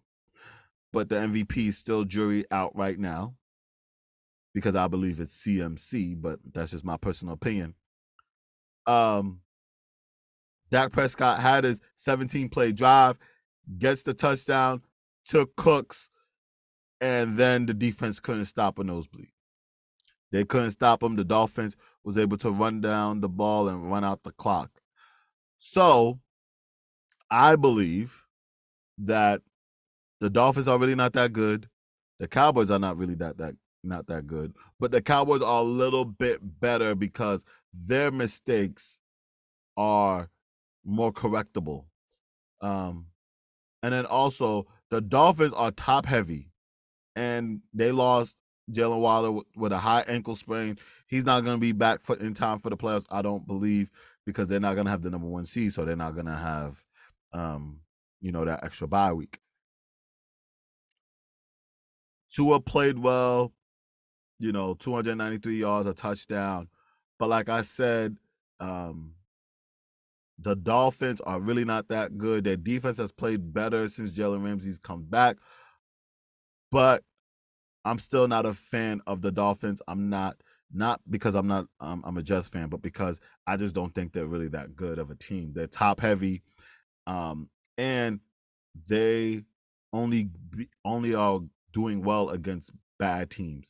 But 0.92 1.08
the 1.08 1.16
MVP 1.16 1.68
is 1.68 1.78
still 1.78 2.04
jury 2.04 2.44
out 2.52 2.76
right 2.76 2.98
now 2.98 3.34
because 4.54 4.76
I 4.76 4.86
believe 4.86 5.18
it's 5.18 5.36
CMC, 5.44 6.22
but 6.22 6.38
that's 6.52 6.70
just 6.70 6.84
my 6.84 6.96
personal 6.96 7.34
opinion. 7.34 7.74
Um, 8.86 9.40
Dak 10.70 10.92
Prescott 10.92 11.38
had 11.38 11.64
his 11.64 11.80
17 11.96 12.48
play 12.48 12.72
drive, 12.72 13.18
gets 13.78 14.02
the 14.02 14.14
touchdown, 14.14 14.82
took 15.24 15.54
Cooks, 15.56 16.10
and 17.00 17.36
then 17.36 17.66
the 17.66 17.74
defense 17.74 18.20
couldn't 18.20 18.46
stop 18.46 18.78
a 18.78 18.84
nosebleed. 18.84 19.28
They 20.32 20.44
couldn't 20.44 20.72
stop 20.72 21.02
him. 21.02 21.16
The 21.16 21.24
Dolphins 21.24 21.76
was 22.02 22.18
able 22.18 22.36
to 22.38 22.50
run 22.50 22.80
down 22.80 23.20
the 23.20 23.28
ball 23.28 23.68
and 23.68 23.90
run 23.90 24.04
out 24.04 24.22
the 24.24 24.32
clock. 24.32 24.70
So 25.58 26.18
I 27.30 27.56
believe 27.56 28.22
that 28.98 29.42
the 30.20 30.30
Dolphins 30.30 30.68
are 30.68 30.78
really 30.78 30.94
not 30.94 31.12
that 31.12 31.32
good. 31.32 31.68
The 32.18 32.28
Cowboys 32.28 32.70
are 32.70 32.78
not 32.78 32.96
really 32.96 33.14
that 33.16 33.38
that 33.38 33.54
not 33.82 34.06
that 34.06 34.26
good. 34.26 34.54
But 34.80 34.90
the 34.90 35.02
Cowboys 35.02 35.42
are 35.42 35.60
a 35.60 35.64
little 35.64 36.04
bit 36.04 36.40
better 36.60 36.94
because 36.94 37.44
their 37.74 38.10
mistakes 38.10 38.98
are 39.76 40.30
more 40.84 41.12
correctable. 41.12 41.86
Um 42.60 43.06
and 43.82 43.92
then 43.92 44.06
also 44.06 44.66
the 44.90 45.00
Dolphins 45.00 45.52
are 45.54 45.70
top 45.70 46.06
heavy 46.06 46.50
and 47.16 47.60
they 47.72 47.92
lost 47.92 48.36
Jaylen 48.70 49.00
Waddle 49.00 49.32
with, 49.32 49.46
with, 49.56 49.72
a 49.72 49.78
high 49.78 50.02
ankle 50.02 50.36
sprain. 50.36 50.78
He's 51.06 51.24
not 51.24 51.44
going 51.44 51.56
to 51.56 51.60
be 51.60 51.72
back 51.72 52.00
for, 52.02 52.16
in 52.16 52.34
time 52.34 52.58
for 52.58 52.70
the 52.70 52.76
playoffs, 52.76 53.06
I 53.10 53.22
don't 53.22 53.46
believe, 53.46 53.90
because 54.24 54.48
they're 54.48 54.60
not 54.60 54.74
going 54.74 54.86
to 54.86 54.90
have 54.90 55.02
the 55.02 55.10
number 55.10 55.26
one 55.26 55.46
seed, 55.46 55.72
so 55.72 55.84
they're 55.84 55.96
not 55.96 56.14
going 56.14 56.26
to 56.26 56.36
have, 56.36 56.82
um, 57.32 57.80
you 58.20 58.32
know, 58.32 58.44
that 58.44 58.64
extra 58.64 58.88
bye 58.88 59.12
week. 59.12 59.38
Tua 62.34 62.60
played 62.60 62.98
well, 62.98 63.52
you 64.38 64.50
know, 64.50 64.74
293 64.74 65.58
yards, 65.58 65.88
a 65.88 65.94
touchdown. 65.94 66.68
But 67.18 67.28
like 67.28 67.48
I 67.48 67.62
said, 67.62 68.16
um, 68.60 69.14
the 70.38 70.56
Dolphins 70.56 71.20
are 71.20 71.40
really 71.40 71.64
not 71.64 71.88
that 71.88 72.18
good. 72.18 72.44
Their 72.44 72.56
defense 72.56 72.96
has 72.98 73.12
played 73.12 73.52
better 73.52 73.88
since 73.88 74.10
Jalen 74.10 74.44
Ramsey's 74.44 74.78
come 74.78 75.04
back. 75.04 75.36
But 76.72 77.04
I'm 77.84 77.98
still 77.98 78.26
not 78.26 78.46
a 78.46 78.54
fan 78.54 79.00
of 79.06 79.20
the 79.22 79.30
Dolphins. 79.30 79.80
I'm 79.86 80.08
not 80.08 80.36
not 80.72 81.00
because 81.08 81.36
I'm 81.36 81.46
not 81.46 81.66
um, 81.80 82.02
I'm 82.04 82.16
a 82.16 82.22
Jets 82.22 82.48
fan, 82.48 82.68
but 82.68 82.82
because 82.82 83.20
I 83.46 83.56
just 83.56 83.74
don't 83.74 83.94
think 83.94 84.12
they're 84.12 84.26
really 84.26 84.48
that 84.48 84.74
good 84.74 84.98
of 84.98 85.10
a 85.10 85.14
team. 85.14 85.52
They're 85.54 85.68
top 85.68 86.00
heavy, 86.00 86.42
um, 87.06 87.48
and 87.78 88.18
they 88.88 89.42
only 89.92 90.30
only 90.84 91.14
are 91.14 91.40
doing 91.72 92.02
well 92.02 92.30
against 92.30 92.70
bad 92.98 93.30
teams. 93.30 93.66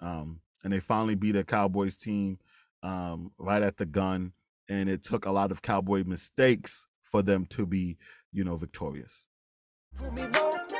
Um, 0.00 0.40
and 0.62 0.72
they 0.72 0.80
finally 0.80 1.16
beat 1.16 1.36
a 1.36 1.44
Cowboys 1.44 1.96
team 1.96 2.38
um, 2.82 3.32
right 3.38 3.62
at 3.62 3.76
the 3.76 3.86
gun, 3.86 4.32
and 4.68 4.88
it 4.88 5.04
took 5.04 5.26
a 5.26 5.30
lot 5.30 5.50
of 5.50 5.62
Cowboy 5.62 6.04
mistakes 6.04 6.86
for 7.02 7.22
them 7.22 7.46
to 7.46 7.66
be, 7.66 7.96
you 8.32 8.44
know, 8.44 8.56
victorious 8.56 9.24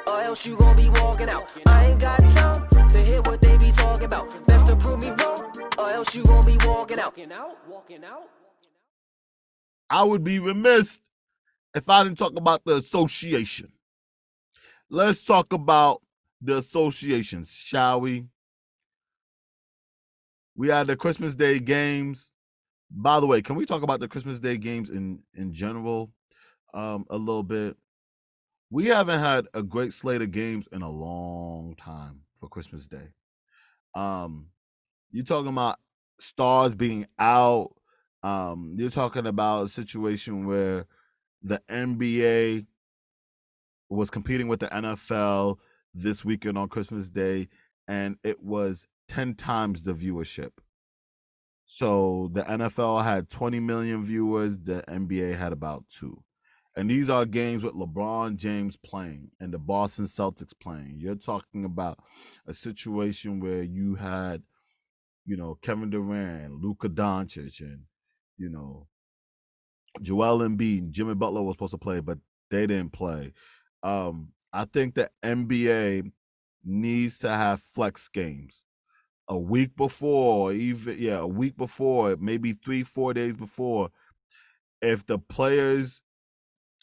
or 0.09 0.21
else 0.23 0.47
you 0.47 0.57
gon' 0.57 0.77
be 0.77 0.89
walking 1.01 1.29
out. 1.29 1.53
I 1.67 1.87
ain't 1.87 2.01
got 2.01 2.19
time 2.29 2.89
to 2.89 2.99
hear 2.99 3.21
what 3.23 3.41
they 3.41 3.59
be 3.59 3.71
talking 3.73 4.05
about. 4.05 4.47
Best 4.47 4.67
to 4.67 4.77
prove 4.77 5.01
me 5.01 5.11
wrong, 5.11 5.53
or 5.79 5.91
else 5.91 6.15
you 6.15 6.25
gon' 6.25 6.45
be 6.47 6.57
walking 6.65 6.99
out. 6.99 7.17
Walking 7.69 8.05
out, 8.05 8.29
I 9.91 10.03
would 10.03 10.25
be 10.25 10.39
remiss 10.39 11.01
if 11.75 11.89
I 11.89 12.05
didn't 12.05 12.19
talk 12.19 12.37
about 12.37 12.65
the 12.65 12.77
association. 12.77 13.73
Let's 14.91 15.25
talk 15.25 15.53
about 15.53 16.03
the 16.41 16.59
associations, 16.59 17.53
shall 17.53 18.01
we? 18.01 18.25
We 20.59 20.69
had 20.69 20.89
the 20.89 20.97
Christmas 20.97 21.35
Day 21.35 21.59
games. 21.59 22.31
By 22.91 23.21
the 23.21 23.27
way, 23.27 23.41
can 23.41 23.57
we 23.57 23.65
talk 23.65 23.83
about 23.83 24.01
the 24.01 24.09
Christmas 24.09 24.41
Day 24.41 24.59
games 24.59 24.91
in 24.91 25.21
in 25.35 25.55
general 25.55 26.11
um, 26.75 27.07
a 27.09 27.17
little 27.17 27.43
bit? 27.43 27.77
we 28.71 28.87
haven't 28.87 29.21
had 29.21 29.47
a 29.55 29.63
great 29.63 29.93
slate 29.93 30.23
of 30.23 30.31
games 30.31 30.69
in 30.73 30.83
a 30.83 30.91
long 30.91 31.75
time 31.77 32.21
for 32.37 32.49
Christmas 32.49 32.87
Day. 32.87 33.13
Um, 33.95 34.49
you're 35.11 35.25
talking 35.25 35.49
about 35.49 35.79
stars 36.19 36.75
being 36.75 37.07
out. 37.19 37.75
Um, 38.23 38.75
you're 38.77 38.91
talking 38.91 39.27
about 39.27 39.65
a 39.65 39.69
situation 39.69 40.47
where 40.47 40.87
the 41.43 41.63
NBA 41.71 42.67
was 43.89 44.11
competing 44.11 44.49
with 44.49 44.61
the 44.61 44.67
NFL 44.67 45.57
this 45.95 46.25
weekend 46.25 46.59
on 46.59 46.69
Christmas 46.69 47.09
Day, 47.09 47.49
and 47.87 48.17
it 48.23 48.43
was 48.43 48.87
10 49.09 49.35
times 49.35 49.83
the 49.83 49.93
viewership. 49.93 50.53
So 51.67 52.31
the 52.33 52.43
NFL 52.43 53.05
had 53.05 53.29
20 53.29 53.61
million 53.61 54.03
viewers, 54.03 54.59
the 54.59 54.83
NBA 54.89 55.37
had 55.37 55.53
about 55.53 55.85
two. 55.91 56.23
And 56.77 56.89
these 56.89 57.11
are 57.11 57.27
games 57.27 57.65
with 57.65 57.75
LeBron 57.75 58.37
James 58.37 58.77
playing 58.77 59.33
and 59.41 59.53
the 59.53 59.59
Boston 59.59 60.05
Celtics 60.05 60.53
playing. 60.59 60.95
You're 60.99 61.17
talking 61.17 61.65
about 61.65 61.99
a 62.47 62.55
situation 62.55 63.41
where 63.41 63.63
you 63.63 63.97
had, 63.97 64.43
you 65.27 65.37
know, 65.37 65.59
Kevin 65.61 65.91
Durant, 65.91 66.63
Luka 66.63 66.89
Doncic, 66.89 67.61
and 67.61 67.81
you 68.37 68.49
know, 68.49 68.87
Joel 70.01 70.39
Embiid, 70.39 70.91
Jimmy 70.91 71.15
Butler 71.15 71.43
was 71.43 71.55
supposed 71.55 71.73
to 71.73 71.79
play, 71.79 72.01
but 72.01 72.19
they 72.51 72.67
didn't 72.67 72.93
play. 72.93 73.33
Um, 73.83 74.29
I 74.53 74.65
think 74.65 74.95
the 74.95 75.11
NBA 75.25 76.13
needs 76.65 77.19
to 77.19 77.31
have 77.31 77.61
flex 77.61 78.09
games 78.09 78.63
a 79.29 79.39
week 79.39 79.77
before, 79.77 80.53
even 80.53 80.97
yeah, 80.99 81.19
a 81.19 81.27
week 81.27 81.57
before, 81.57 82.17
maybe 82.19 82.53
three, 82.53 82.83
four 82.83 83.13
days 83.15 83.37
before. 83.37 83.91
If 84.81 85.07
the 85.07 85.19
players 85.19 86.01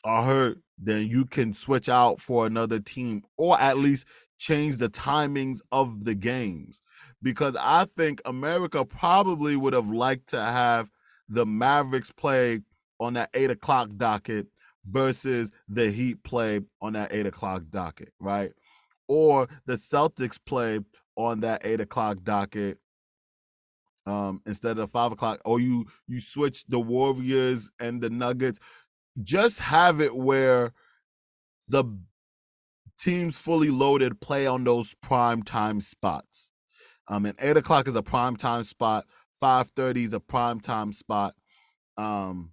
are 0.03 0.23
hurt, 0.23 0.59
then 0.77 1.07
you 1.07 1.25
can 1.25 1.53
switch 1.53 1.89
out 1.89 2.19
for 2.21 2.45
another 2.45 2.79
team 2.79 3.23
or 3.37 3.59
at 3.59 3.77
least 3.77 4.05
change 4.37 4.77
the 4.77 4.89
timings 4.89 5.59
of 5.71 6.03
the 6.03 6.13
games. 6.15 6.81
Because 7.23 7.55
I 7.59 7.87
think 7.97 8.21
America 8.25 8.85
probably 8.85 9.55
would 9.55 9.73
have 9.73 9.89
liked 9.89 10.27
to 10.29 10.43
have 10.43 10.89
the 11.27 11.45
Mavericks 11.45 12.11
play 12.11 12.61
on 12.99 13.13
that 13.13 13.29
eight 13.33 13.49
o'clock 13.49 13.89
docket 13.97 14.47
versus 14.85 15.51
the 15.67 15.89
Heat 15.89 16.23
play 16.23 16.61
on 16.81 16.93
that 16.93 17.11
eight 17.11 17.25
o'clock 17.25 17.63
docket, 17.71 18.13
right? 18.19 18.51
Or 19.07 19.47
the 19.65 19.73
Celtics 19.73 20.37
play 20.43 20.79
on 21.15 21.41
that 21.41 21.61
eight 21.65 21.81
o'clock 21.81 22.17
docket 22.23 22.77
um 24.05 24.41
instead 24.45 24.77
of 24.77 24.89
five 24.91 25.11
o'clock 25.11 25.39
or 25.45 25.59
you 25.59 25.85
you 26.07 26.19
switch 26.19 26.65
the 26.67 26.79
warriors 26.79 27.71
and 27.79 28.01
the 28.01 28.09
nuggets 28.09 28.59
just 29.23 29.59
have 29.59 30.01
it 30.01 30.15
where 30.15 30.73
the 31.67 31.83
teams 32.97 33.37
fully 33.37 33.69
loaded 33.69 34.21
play 34.21 34.47
on 34.47 34.63
those 34.63 34.95
prime 35.01 35.43
time 35.43 35.81
spots. 35.81 36.51
Um, 37.07 37.25
and 37.25 37.35
eight 37.39 37.57
o'clock 37.57 37.87
is 37.87 37.95
a 37.95 38.01
prime 38.01 38.35
time 38.35 38.63
spot. 38.63 39.05
Five 39.39 39.69
thirty 39.69 40.05
is 40.05 40.13
a 40.13 40.19
prime 40.19 40.59
time 40.59 40.93
spot. 40.93 41.35
Um, 41.97 42.51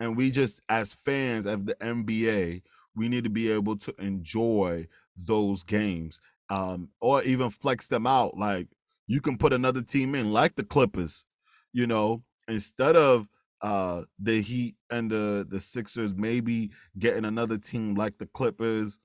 and 0.00 0.16
we 0.16 0.30
just, 0.30 0.60
as 0.68 0.92
fans 0.92 1.46
of 1.46 1.66
the 1.66 1.74
NBA, 1.76 2.62
we 2.94 3.08
need 3.08 3.24
to 3.24 3.30
be 3.30 3.50
able 3.50 3.76
to 3.78 3.94
enjoy 3.98 4.86
those 5.16 5.64
games, 5.64 6.20
um, 6.50 6.88
or 7.00 7.22
even 7.22 7.50
flex 7.50 7.86
them 7.86 8.06
out. 8.06 8.36
Like 8.36 8.68
you 9.06 9.20
can 9.20 9.38
put 9.38 9.52
another 9.52 9.82
team 9.82 10.14
in, 10.14 10.32
like 10.32 10.56
the 10.56 10.64
Clippers. 10.64 11.24
You 11.72 11.86
know, 11.86 12.22
instead 12.48 12.96
of 12.96 13.28
uh 13.60 14.02
the 14.18 14.40
Heat 14.40 14.76
and 14.90 15.10
the 15.10 15.46
the 15.48 15.60
Sixers 15.60 16.14
maybe 16.14 16.70
getting 16.98 17.24
another 17.24 17.58
team 17.58 17.94
like 17.94 18.18
the 18.18 18.26
Clippers 18.26 18.98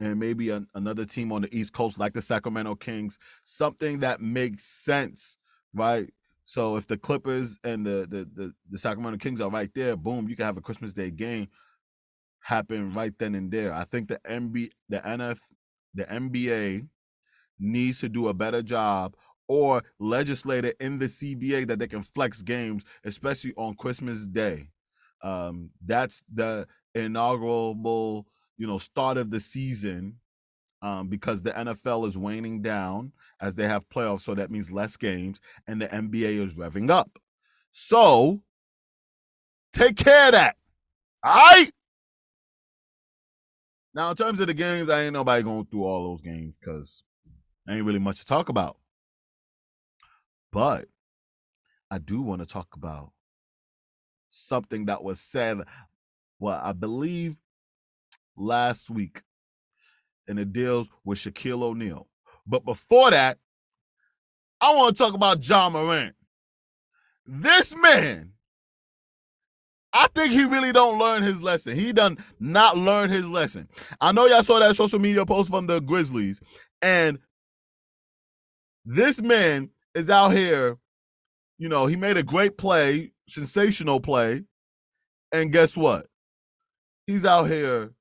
and 0.00 0.18
maybe 0.18 0.50
an, 0.50 0.66
another 0.74 1.04
team 1.04 1.30
on 1.30 1.42
the 1.42 1.56
East 1.56 1.72
Coast 1.72 1.98
like 1.98 2.14
the 2.14 2.22
Sacramento 2.22 2.74
Kings, 2.74 3.18
something 3.44 4.00
that 4.00 4.20
makes 4.20 4.64
sense, 4.64 5.38
right? 5.72 6.12
So 6.46 6.76
if 6.76 6.86
the 6.86 6.96
Clippers 6.96 7.58
and 7.64 7.86
the 7.86 8.06
the 8.08 8.28
the, 8.34 8.54
the 8.70 8.78
Sacramento 8.78 9.18
Kings 9.18 9.40
are 9.40 9.50
right 9.50 9.70
there, 9.74 9.96
boom, 9.96 10.28
you 10.28 10.36
can 10.36 10.46
have 10.46 10.56
a 10.56 10.62
Christmas 10.62 10.92
Day 10.92 11.10
game 11.10 11.48
happen 12.40 12.92
right 12.92 13.12
then 13.18 13.34
and 13.34 13.50
there. 13.50 13.72
I 13.72 13.84
think 13.84 14.08
the 14.08 14.20
NBA, 14.28 14.70
the 14.88 14.98
NF, 14.98 15.38
the 15.94 16.04
NBA 16.04 16.86
needs 17.58 18.00
to 18.00 18.08
do 18.08 18.28
a 18.28 18.34
better 18.34 18.62
job 18.62 19.16
or 19.46 19.82
legislate 19.98 20.64
it 20.64 20.76
in 20.80 20.98
the 20.98 21.06
CBA 21.06 21.66
that 21.68 21.78
they 21.78 21.86
can 21.86 22.02
flex 22.02 22.42
games, 22.42 22.84
especially 23.04 23.52
on 23.56 23.74
Christmas 23.74 24.26
Day. 24.26 24.68
Um, 25.22 25.70
that's 25.84 26.22
the 26.32 26.66
inaugural, 26.94 28.26
you 28.56 28.66
know, 28.66 28.78
start 28.78 29.16
of 29.16 29.30
the 29.30 29.40
season 29.40 30.16
um, 30.82 31.08
because 31.08 31.42
the 31.42 31.50
NFL 31.50 32.06
is 32.06 32.18
waning 32.18 32.60
down 32.60 33.12
as 33.40 33.54
they 33.54 33.66
have 33.66 33.88
playoffs, 33.88 34.20
so 34.20 34.34
that 34.34 34.50
means 34.50 34.70
less 34.70 34.96
games, 34.96 35.40
and 35.66 35.80
the 35.80 35.88
NBA 35.88 36.46
is 36.46 36.52
revving 36.52 36.90
up. 36.90 37.18
So 37.72 38.42
take 39.72 39.96
care 39.96 40.26
of 40.26 40.32
that. 40.32 40.56
All 41.22 41.34
right. 41.34 41.70
Now, 43.94 44.10
in 44.10 44.16
terms 44.16 44.40
of 44.40 44.48
the 44.48 44.54
games, 44.54 44.90
I 44.90 45.02
ain't 45.02 45.12
nobody 45.12 45.42
going 45.42 45.66
through 45.66 45.84
all 45.84 46.08
those 46.08 46.20
games 46.20 46.56
because 46.58 47.04
ain't 47.68 47.84
really 47.84 48.00
much 48.00 48.18
to 48.18 48.26
talk 48.26 48.48
about. 48.48 48.76
But 50.52 50.88
I 51.90 51.98
do 51.98 52.20
want 52.20 52.42
to 52.42 52.46
talk 52.46 52.74
about 52.74 53.12
something 54.30 54.86
that 54.86 55.02
was 55.02 55.20
said, 55.20 55.58
well, 56.38 56.60
I 56.62 56.72
believe 56.72 57.36
last 58.36 58.90
week, 58.90 59.22
and 60.26 60.38
it 60.38 60.52
deals 60.52 60.90
with 61.04 61.18
Shaquille 61.18 61.62
O'Neal. 61.62 62.08
But 62.46 62.64
before 62.64 63.10
that, 63.10 63.38
I 64.60 64.74
want 64.74 64.96
to 64.96 65.02
talk 65.02 65.14
about 65.14 65.46
Ja 65.46 65.68
Morant. 65.68 66.14
This 67.26 67.74
man, 67.76 68.33
I 69.96 70.08
think 70.08 70.32
he 70.32 70.44
really 70.44 70.72
don't 70.72 70.98
learn 70.98 71.22
his 71.22 71.40
lesson. 71.40 71.76
He 71.76 71.92
done 71.92 72.18
not 72.40 72.76
learn 72.76 73.10
his 73.10 73.26
lesson. 73.26 73.68
I 74.00 74.10
know 74.10 74.26
y'all 74.26 74.42
saw 74.42 74.58
that 74.58 74.74
social 74.74 74.98
media 74.98 75.24
post 75.24 75.48
from 75.48 75.68
the 75.68 75.80
Grizzlies, 75.80 76.40
and 76.82 77.18
this 78.84 79.22
man 79.22 79.70
is 79.94 80.10
out 80.10 80.30
here. 80.30 80.78
You 81.58 81.68
know, 81.68 81.86
he 81.86 81.94
made 81.94 82.16
a 82.16 82.24
great 82.24 82.58
play, 82.58 83.12
sensational 83.28 84.00
play, 84.00 84.42
and 85.30 85.52
guess 85.52 85.76
what? 85.76 86.06
He's 87.06 87.24
out 87.24 87.44
here 87.44 87.92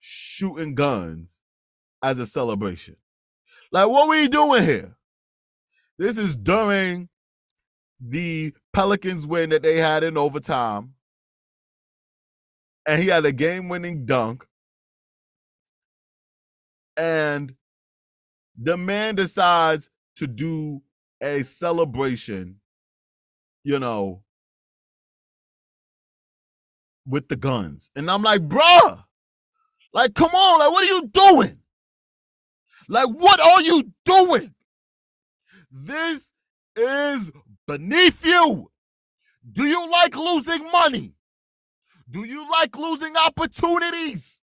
shooting 0.00 0.74
guns 0.74 1.40
as 2.02 2.18
a 2.18 2.26
celebration. 2.26 2.96
Like, 3.70 3.88
what 3.88 4.10
we 4.10 4.28
doing 4.28 4.64
here? 4.64 4.96
This 5.98 6.18
is 6.18 6.36
during 6.36 7.08
the 7.98 8.52
Pelicans 8.74 9.26
win 9.26 9.50
that 9.50 9.62
they 9.62 9.78
had 9.78 10.04
in 10.04 10.18
overtime. 10.18 10.92
And 12.86 13.02
he 13.02 13.08
had 13.08 13.24
a 13.24 13.32
game 13.32 13.68
winning 13.68 14.06
dunk. 14.06 14.44
And 16.96 17.54
the 18.56 18.76
man 18.76 19.14
decides 19.14 19.88
to 20.16 20.26
do 20.26 20.82
a 21.22 21.42
celebration, 21.42 22.56
you 23.64 23.78
know, 23.78 24.22
with 27.06 27.28
the 27.28 27.36
guns. 27.36 27.90
And 27.96 28.10
I'm 28.10 28.22
like, 28.22 28.46
bruh, 28.48 29.04
like, 29.92 30.14
come 30.14 30.30
on, 30.34 30.58
like, 30.60 30.70
what 30.70 30.82
are 30.82 30.94
you 30.94 31.08
doing? 31.08 31.58
Like, 32.88 33.08
what 33.08 33.40
are 33.40 33.62
you 33.62 33.92
doing? 34.04 34.54
This 35.70 36.32
is 36.76 37.30
beneath 37.66 38.24
you. 38.26 38.70
Do 39.50 39.64
you 39.64 39.90
like 39.90 40.16
losing 40.16 40.70
money? 40.70 41.14
Do 42.12 42.24
you 42.24 42.48
like 42.50 42.76
losing 42.78 43.16
opportunities? 43.16 44.40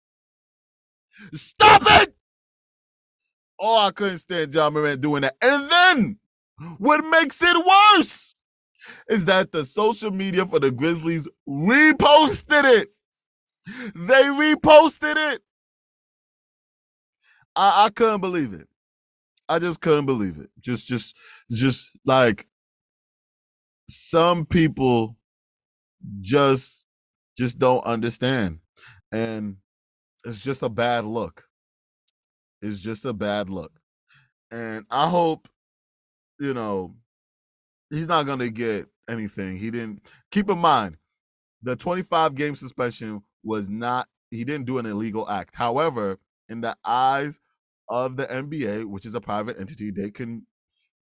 Stop 1.33 1.83
it! 1.85 2.15
Oh, 3.59 3.77
I 3.77 3.91
couldn't 3.91 4.17
stand 4.19 4.53
Ja 4.53 4.69
Morant 4.69 5.01
doing 5.01 5.21
that. 5.21 5.37
And 5.41 5.71
then 5.71 6.17
what 6.77 7.05
makes 7.05 7.41
it 7.41 7.55
worse 7.65 8.35
is 9.09 9.25
that 9.25 9.53
the 9.53 9.65
social 9.65 10.11
media 10.11 10.45
for 10.45 10.59
the 10.59 10.71
Grizzlies 10.71 11.27
reposted 11.47 12.65
it. 12.65 12.89
They 13.95 14.23
reposted 14.23 15.15
it. 15.33 15.41
I, 17.55 17.85
I 17.85 17.89
couldn't 17.89 18.21
believe 18.21 18.53
it. 18.53 18.67
I 19.47 19.59
just 19.59 19.79
couldn't 19.79 20.05
believe 20.05 20.37
it. 20.39 20.49
Just, 20.59 20.87
just, 20.87 21.15
just 21.49 21.91
like 22.05 22.47
some 23.87 24.45
people 24.45 25.15
just, 26.19 26.82
just 27.37 27.59
don't 27.59 27.83
understand, 27.85 28.59
and 29.11 29.57
it's 30.25 30.41
just 30.41 30.63
a 30.63 30.69
bad 30.69 31.05
look. 31.05 31.45
It's 32.61 32.79
just 32.79 33.05
a 33.05 33.13
bad 33.13 33.49
look, 33.49 33.71
and 34.51 34.85
I 34.89 35.09
hope, 35.09 35.47
you 36.39 36.53
know, 36.53 36.95
he's 37.89 38.07
not 38.07 38.25
gonna 38.25 38.49
get 38.49 38.87
anything. 39.09 39.57
He 39.57 39.71
didn't. 39.71 40.01
Keep 40.31 40.49
in 40.49 40.59
mind, 40.59 40.97
the 41.61 41.75
25 41.75 42.35
game 42.35 42.55
suspension 42.55 43.21
was 43.43 43.69
not. 43.69 44.07
He 44.31 44.43
didn't 44.43 44.65
do 44.65 44.79
an 44.79 44.85
illegal 44.85 45.29
act. 45.29 45.55
However, 45.55 46.19
in 46.49 46.61
the 46.61 46.75
eyes 46.83 47.39
of 47.89 48.15
the 48.15 48.25
NBA, 48.25 48.85
which 48.85 49.05
is 49.05 49.15
a 49.15 49.21
private 49.21 49.59
entity, 49.59 49.91
they 49.91 50.09
can 50.09 50.45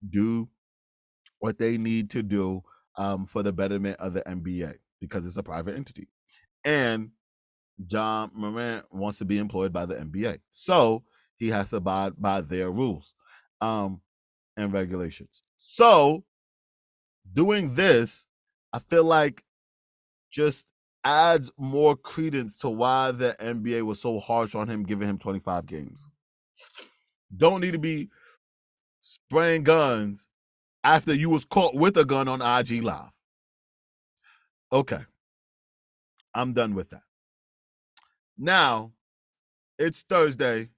do 0.08 0.48
what 1.40 1.58
they 1.58 1.78
need 1.78 2.10
to 2.10 2.22
do 2.22 2.62
um, 2.96 3.26
for 3.26 3.42
the 3.42 3.52
betterment 3.52 3.98
of 3.98 4.12
the 4.12 4.22
NBA 4.22 4.74
because 5.00 5.26
it's 5.26 5.36
a 5.36 5.42
private 5.42 5.76
entity. 5.76 6.08
And 6.64 7.10
Ja 7.88 8.28
Morant 8.34 8.84
wants 8.90 9.18
to 9.18 9.24
be 9.24 9.38
employed 9.38 9.72
by 9.72 9.86
the 9.86 9.94
NBA. 9.94 10.38
So 10.52 11.04
he 11.36 11.48
has 11.48 11.70
to 11.70 11.76
abide 11.76 12.12
by 12.18 12.42
their 12.42 12.70
rules 12.70 13.14
um, 13.60 14.00
and 14.56 14.72
regulations. 14.72 15.42
So 15.56 16.24
doing 17.32 17.74
this, 17.74 18.26
I 18.72 18.78
feel 18.78 19.04
like 19.04 19.42
just 20.30 20.66
adds 21.02 21.50
more 21.56 21.96
credence 21.96 22.58
to 22.58 22.68
why 22.68 23.10
the 23.10 23.34
NBA 23.40 23.82
was 23.82 24.00
so 24.00 24.18
harsh 24.18 24.54
on 24.54 24.68
him, 24.68 24.84
giving 24.84 25.08
him 25.08 25.18
25 25.18 25.66
games. 25.66 26.06
Don't 27.34 27.60
need 27.60 27.72
to 27.72 27.78
be 27.78 28.10
spraying 29.00 29.64
guns 29.64 30.28
after 30.84 31.14
you 31.14 31.30
was 31.30 31.44
caught 31.44 31.74
with 31.74 31.96
a 31.96 32.04
gun 32.04 32.28
on 32.28 32.42
IG 32.42 32.82
Live. 32.82 33.10
Okay. 34.72 35.04
I'm 36.34 36.52
done 36.52 36.74
with 36.74 36.90
that. 36.90 37.02
Now, 38.38 38.92
it's 39.78 40.02
Thursday, 40.02 40.68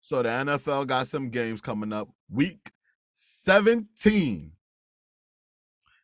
so 0.00 0.22
the 0.22 0.28
NFL 0.28 0.86
got 0.86 1.06
some 1.08 1.30
games 1.30 1.60
coming 1.60 1.92
up. 1.92 2.08
Week 2.30 2.72
17. 3.12 4.52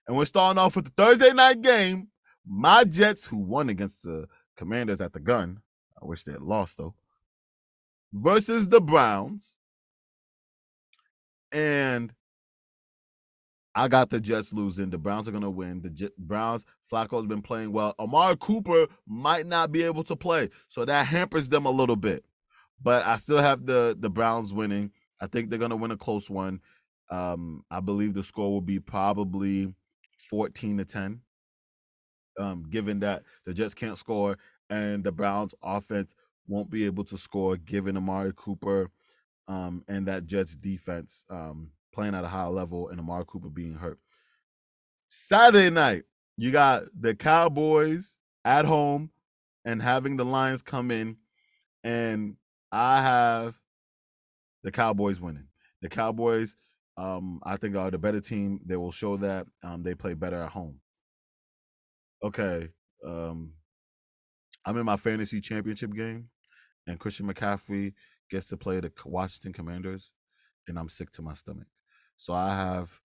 And 0.06 0.16
we're 0.16 0.24
starting 0.24 0.58
off 0.58 0.76
with 0.76 0.86
the 0.86 0.92
Thursday 0.96 1.32
night 1.32 1.62
game. 1.62 2.08
My 2.46 2.84
Jets, 2.84 3.26
who 3.26 3.36
won 3.36 3.68
against 3.68 4.02
the 4.02 4.26
Commanders 4.56 5.00
at 5.00 5.12
the 5.12 5.20
gun, 5.20 5.60
I 6.00 6.06
wish 6.06 6.24
they 6.24 6.32
had 6.32 6.42
lost 6.42 6.78
though, 6.78 6.94
versus 8.12 8.68
the 8.68 8.80
Browns. 8.80 9.54
And 11.52 12.12
I 13.74 13.88
got 13.88 14.10
the 14.10 14.20
Jets 14.20 14.52
losing. 14.52 14.90
The 14.90 14.98
Browns 14.98 15.28
are 15.28 15.32
going 15.32 15.42
to 15.44 15.50
win. 15.50 15.82
The 15.82 15.90
J- 15.90 16.10
Browns, 16.18 16.64
Flacco's 16.92 17.26
been 17.26 17.42
playing 17.42 17.72
well. 17.72 17.94
Amari 17.98 18.36
Cooper 18.38 18.86
might 19.06 19.46
not 19.46 19.72
be 19.72 19.82
able 19.82 20.04
to 20.04 20.14
play, 20.14 20.50
so 20.68 20.84
that 20.84 21.06
hampers 21.06 21.48
them 21.48 21.64
a 21.64 21.70
little 21.70 21.96
bit. 21.96 22.24
But 22.82 23.06
I 23.06 23.16
still 23.16 23.38
have 23.38 23.64
the 23.64 23.96
the 23.98 24.10
Browns 24.10 24.52
winning. 24.52 24.90
I 25.20 25.26
think 25.26 25.48
they're 25.48 25.58
going 25.58 25.70
to 25.70 25.76
win 25.76 25.90
a 25.90 25.96
close 25.96 26.28
one. 26.28 26.60
Um, 27.10 27.64
I 27.70 27.80
believe 27.80 28.14
the 28.14 28.22
score 28.22 28.50
will 28.50 28.60
be 28.60 28.80
probably 28.80 29.74
14 30.18 30.78
to 30.78 30.84
10. 30.84 31.20
Um, 32.38 32.64
given 32.68 33.00
that 33.00 33.22
the 33.44 33.52
Jets 33.52 33.74
can't 33.74 33.98
score 33.98 34.38
and 34.70 35.04
the 35.04 35.12
Browns 35.12 35.54
offense 35.62 36.14
won't 36.48 36.70
be 36.70 36.86
able 36.86 37.04
to 37.04 37.18
score, 37.18 37.56
given 37.56 37.96
Amari 37.96 38.32
Cooper 38.34 38.90
um, 39.48 39.84
and 39.86 40.08
that 40.08 40.26
Jets 40.26 40.56
defense 40.56 41.24
um, 41.28 41.70
playing 41.92 42.14
at 42.14 42.24
a 42.24 42.28
high 42.28 42.46
level 42.46 42.88
and 42.88 42.98
Amari 42.98 43.24
Cooper 43.26 43.50
being 43.50 43.74
hurt. 43.74 43.98
Saturday 45.08 45.68
night, 45.68 46.04
you 46.36 46.50
got 46.50 46.84
the 46.98 47.14
Cowboys 47.14 48.16
at 48.44 48.64
home 48.64 49.10
and 49.64 49.80
having 49.82 50.16
the 50.16 50.24
Lions 50.24 50.62
come 50.62 50.90
in, 50.90 51.16
and 51.84 52.36
I 52.70 53.02
have 53.02 53.58
the 54.62 54.70
Cowboys 54.70 55.20
winning. 55.20 55.48
The 55.82 55.88
Cowboys, 55.88 56.56
um, 56.96 57.40
I 57.44 57.56
think, 57.56 57.76
are 57.76 57.90
the 57.90 57.98
better 57.98 58.20
team. 58.20 58.60
They 58.64 58.76
will 58.76 58.92
show 58.92 59.16
that 59.18 59.46
um, 59.62 59.82
they 59.82 59.94
play 59.94 60.14
better 60.14 60.42
at 60.42 60.50
home. 60.50 60.80
Okay, 62.24 62.68
um, 63.06 63.52
I'm 64.64 64.78
in 64.78 64.86
my 64.86 64.96
fantasy 64.96 65.40
championship 65.40 65.92
game, 65.94 66.28
and 66.86 66.98
Christian 66.98 67.26
McCaffrey 67.32 67.94
gets 68.30 68.46
to 68.46 68.56
play 68.56 68.80
the 68.80 68.92
Washington 69.04 69.52
Commanders, 69.52 70.10
and 70.68 70.78
I'm 70.78 70.88
sick 70.88 71.10
to 71.12 71.22
my 71.22 71.34
stomach. 71.34 71.66
So 72.16 72.32
I 72.32 72.54
have 72.54 73.00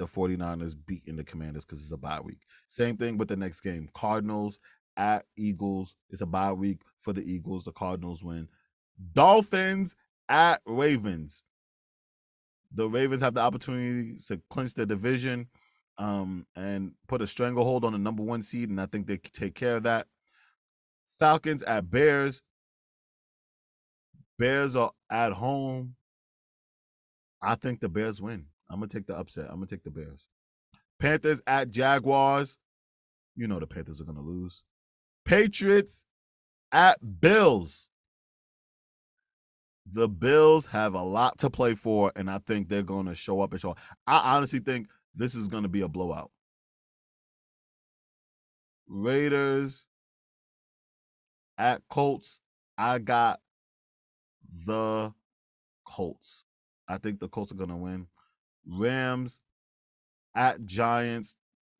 the 0.00 0.06
49ers 0.06 0.74
beating 0.86 1.14
the 1.14 1.22
Commanders 1.22 1.66
because 1.66 1.82
it's 1.82 1.92
a 1.92 1.96
bye 1.96 2.20
week. 2.20 2.40
Same 2.68 2.96
thing 2.96 3.18
with 3.18 3.28
the 3.28 3.36
next 3.36 3.60
game. 3.60 3.90
Cardinals 3.94 4.58
at 4.96 5.26
Eagles. 5.36 5.94
It's 6.08 6.22
a 6.22 6.26
bye 6.26 6.54
week 6.54 6.80
for 7.00 7.12
the 7.12 7.20
Eagles. 7.20 7.64
The 7.64 7.72
Cardinals 7.72 8.24
win. 8.24 8.48
Dolphins 9.12 9.94
at 10.26 10.62
Ravens. 10.64 11.42
The 12.72 12.88
Ravens 12.88 13.20
have 13.20 13.34
the 13.34 13.42
opportunity 13.42 14.16
to 14.28 14.40
clinch 14.48 14.72
the 14.72 14.86
division 14.86 15.48
um, 15.98 16.46
and 16.56 16.92
put 17.06 17.20
a 17.20 17.26
stranglehold 17.26 17.84
on 17.84 17.92
the 17.92 17.98
number 17.98 18.22
one 18.22 18.42
seed, 18.42 18.70
and 18.70 18.80
I 18.80 18.86
think 18.86 19.06
they 19.06 19.18
take 19.18 19.54
care 19.54 19.76
of 19.76 19.82
that. 19.82 20.06
Falcons 21.18 21.62
at 21.64 21.90
Bears. 21.90 22.42
Bears 24.38 24.74
are 24.76 24.92
at 25.10 25.32
home. 25.32 25.96
I 27.42 27.54
think 27.54 27.80
the 27.80 27.90
Bears 27.90 28.18
win. 28.18 28.46
I'm 28.70 28.76
gonna 28.76 28.88
take 28.88 29.06
the 29.06 29.18
upset. 29.18 29.46
I'm 29.48 29.56
gonna 29.56 29.66
take 29.66 29.82
the 29.82 29.90
Bears. 29.90 30.26
Panthers 31.00 31.42
at 31.46 31.70
Jaguars. 31.70 32.56
You 33.34 33.48
know 33.48 33.58
the 33.58 33.66
Panthers 33.66 34.00
are 34.00 34.04
gonna 34.04 34.22
lose. 34.22 34.62
Patriots 35.24 36.04
at 36.70 37.20
Bills. 37.20 37.88
The 39.92 40.08
Bills 40.08 40.66
have 40.66 40.94
a 40.94 41.02
lot 41.02 41.38
to 41.38 41.50
play 41.50 41.74
for, 41.74 42.12
and 42.14 42.30
I 42.30 42.38
think 42.38 42.68
they're 42.68 42.82
gonna 42.82 43.14
show 43.14 43.40
up 43.40 43.50
and 43.50 43.60
show. 43.60 43.72
Up. 43.72 43.78
I 44.06 44.36
honestly 44.36 44.60
think 44.60 44.88
this 45.14 45.34
is 45.34 45.48
gonna 45.48 45.68
be 45.68 45.80
a 45.80 45.88
blowout. 45.88 46.30
Raiders 48.86 49.86
at 51.58 51.82
Colts. 51.88 52.40
I 52.78 52.98
got 52.98 53.40
the 54.64 55.12
Colts. 55.84 56.44
I 56.88 56.98
think 56.98 57.18
the 57.18 57.28
Colts 57.28 57.50
are 57.50 57.56
gonna 57.56 57.76
win. 57.76 58.06
Rams 58.66 59.40
at 60.34 60.64
Giants. 60.64 61.36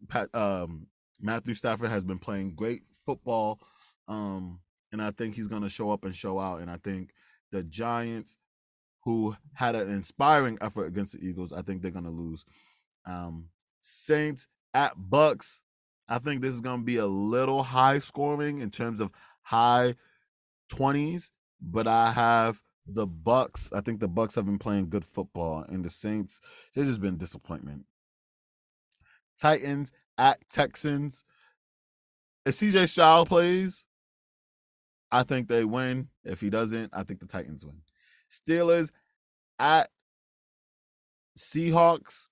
Pat, 0.08 0.34
um, 0.34 0.86
Matthew 1.20 1.54
Stafford 1.54 1.90
has 1.90 2.04
been 2.04 2.18
playing 2.18 2.54
great 2.54 2.82
football, 3.04 3.60
um, 4.08 4.60
and 4.92 5.02
I 5.02 5.10
think 5.10 5.34
he's 5.34 5.48
gonna 5.48 5.68
show 5.68 5.90
up 5.90 6.04
and 6.04 6.14
show 6.14 6.38
out. 6.38 6.60
And 6.60 6.70
I 6.70 6.76
think 6.78 7.12
the 7.52 7.62
Giants, 7.62 8.38
who 9.04 9.36
had 9.54 9.74
an 9.74 9.90
inspiring 9.90 10.58
effort 10.60 10.86
against 10.86 11.12
the 11.12 11.26
Eagles, 11.26 11.52
I 11.52 11.62
think 11.62 11.82
they're 11.82 11.90
gonna 11.90 12.10
lose. 12.10 12.44
Um, 13.06 13.48
Saints 13.78 14.48
at 14.74 14.92
Bucks. 14.96 15.62
I 16.08 16.18
think 16.18 16.40
this 16.40 16.54
is 16.54 16.60
gonna 16.60 16.82
be 16.82 16.96
a 16.96 17.06
little 17.06 17.62
high 17.62 17.98
scoring 17.98 18.60
in 18.60 18.70
terms 18.70 19.00
of 19.00 19.10
high 19.42 19.96
twenties, 20.68 21.30
but 21.60 21.86
I 21.86 22.12
have 22.12 22.62
the 22.94 23.06
Bucks. 23.06 23.72
I 23.72 23.80
think 23.80 24.00
the 24.00 24.08
Bucks 24.08 24.34
have 24.34 24.46
been 24.46 24.58
playing 24.58 24.90
good 24.90 25.04
football, 25.04 25.64
and 25.68 25.84
the 25.84 25.90
Saints. 25.90 26.40
There's 26.74 26.88
just 26.88 27.00
been 27.00 27.16
disappointment. 27.16 27.84
Titans 29.40 29.92
at 30.18 30.38
Texans. 30.50 31.24
If 32.44 32.56
CJ 32.56 32.88
Stroud 32.88 33.28
plays, 33.28 33.84
I 35.12 35.22
think 35.22 35.48
they 35.48 35.64
win. 35.64 36.08
If 36.24 36.40
he 36.40 36.50
doesn't, 36.50 36.90
I 36.92 37.02
think 37.02 37.20
the 37.20 37.26
Titans 37.26 37.64
win. 37.64 37.82
Steelers 38.30 38.90
at 39.58 39.90
Seahawks. 41.36 42.26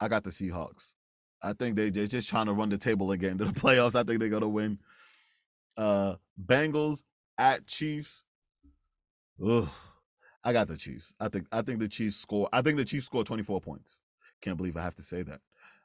I 0.00 0.08
got 0.08 0.24
the 0.24 0.30
Seahawks. 0.30 0.94
I 1.42 1.52
think 1.52 1.76
they, 1.76 1.90
they're 1.90 2.06
just 2.06 2.28
trying 2.28 2.46
to 2.46 2.52
run 2.52 2.70
the 2.70 2.78
table 2.78 3.12
again 3.12 3.38
to 3.38 3.44
the 3.44 3.52
playoffs. 3.60 3.94
I 3.94 4.02
think 4.02 4.20
they're 4.20 4.28
gonna 4.28 4.48
win. 4.48 4.78
Uh 5.76 6.16
Bengals 6.42 7.02
at 7.38 7.66
Chiefs. 7.66 8.24
Ugh. 9.42 9.68
I 10.44 10.52
got 10.52 10.68
the 10.68 10.76
Chiefs. 10.76 11.14
I 11.18 11.28
think 11.28 11.46
I 11.50 11.62
think 11.62 11.80
the 11.80 11.88
Chiefs 11.88 12.16
score. 12.16 12.48
I 12.52 12.62
think 12.62 12.76
the 12.76 12.84
Chiefs 12.84 13.06
score 13.06 13.24
24 13.24 13.60
points. 13.60 13.98
Can't 14.42 14.56
believe 14.56 14.76
I 14.76 14.82
have 14.82 14.94
to 14.96 15.02
say 15.02 15.22
that. 15.22 15.40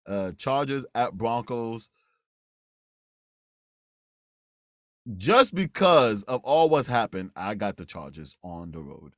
Uh 0.05 0.31
Chargers 0.37 0.85
at 0.95 1.13
Broncos. 1.13 1.89
Just 5.17 5.55
because 5.55 6.23
of 6.23 6.41
all 6.43 6.69
what's 6.69 6.87
happened, 6.87 7.31
I 7.35 7.55
got 7.55 7.77
the 7.77 7.85
Chargers 7.85 8.35
on 8.43 8.71
the 8.71 8.79
road. 8.81 9.13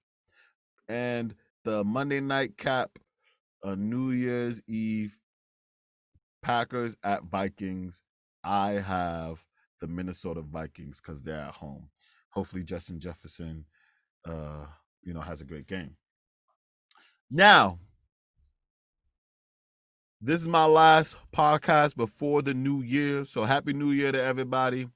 And 0.87 1.35
the 1.65 1.83
Monday 1.83 2.21
night 2.21 2.57
cap, 2.57 2.91
a 3.63 3.75
New 3.75 4.11
Year's 4.11 4.61
Eve, 4.67 5.17
Packers 6.41 6.95
at 7.03 7.23
Vikings. 7.23 8.03
I 8.43 8.71
have 8.71 9.43
the 9.81 9.87
Minnesota 9.87 10.41
Vikings 10.41 11.01
because 11.01 11.23
they're 11.23 11.35
at 11.41 11.55
home. 11.55 11.89
Hopefully, 12.29 12.63
Justin 12.63 12.99
Jefferson 12.99 13.65
uh, 14.25 14.65
you 15.03 15.13
know, 15.13 15.21
has 15.21 15.41
a 15.41 15.45
great 15.45 15.67
game. 15.67 15.95
Now, 17.29 17.79
this 20.19 20.41
is 20.41 20.47
my 20.47 20.65
last 20.65 21.15
podcast 21.35 21.95
before 21.95 22.41
the 22.41 22.53
new 22.53 22.81
year. 22.81 23.25
So 23.25 23.43
happy 23.43 23.73
new 23.73 23.91
year 23.91 24.11
to 24.11 24.21
everybody. 24.21 24.87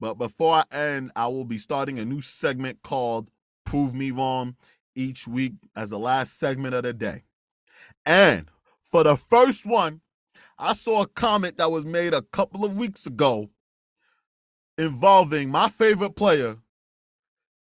But 0.00 0.14
before 0.14 0.64
I 0.70 0.74
end, 0.74 1.12
I 1.14 1.26
will 1.28 1.44
be 1.44 1.58
starting 1.58 1.98
a 1.98 2.04
new 2.04 2.20
segment 2.20 2.82
called 2.82 3.30
Prove 3.64 3.94
Me 3.94 4.10
Wrong 4.10 4.56
each 4.94 5.28
week 5.28 5.54
as 5.76 5.90
the 5.90 5.98
last 5.98 6.38
segment 6.38 6.74
of 6.74 6.84
the 6.84 6.92
day. 6.92 7.22
And 8.04 8.48
for 8.82 9.04
the 9.04 9.16
first 9.16 9.66
one, 9.66 10.00
I 10.58 10.72
saw 10.72 11.02
a 11.02 11.06
comment 11.06 11.58
that 11.58 11.70
was 11.70 11.84
made 11.84 12.14
a 12.14 12.22
couple 12.22 12.64
of 12.64 12.76
weeks 12.76 13.06
ago 13.06 13.50
involving 14.76 15.50
my 15.50 15.68
favorite 15.68 16.16
player, 16.16 16.58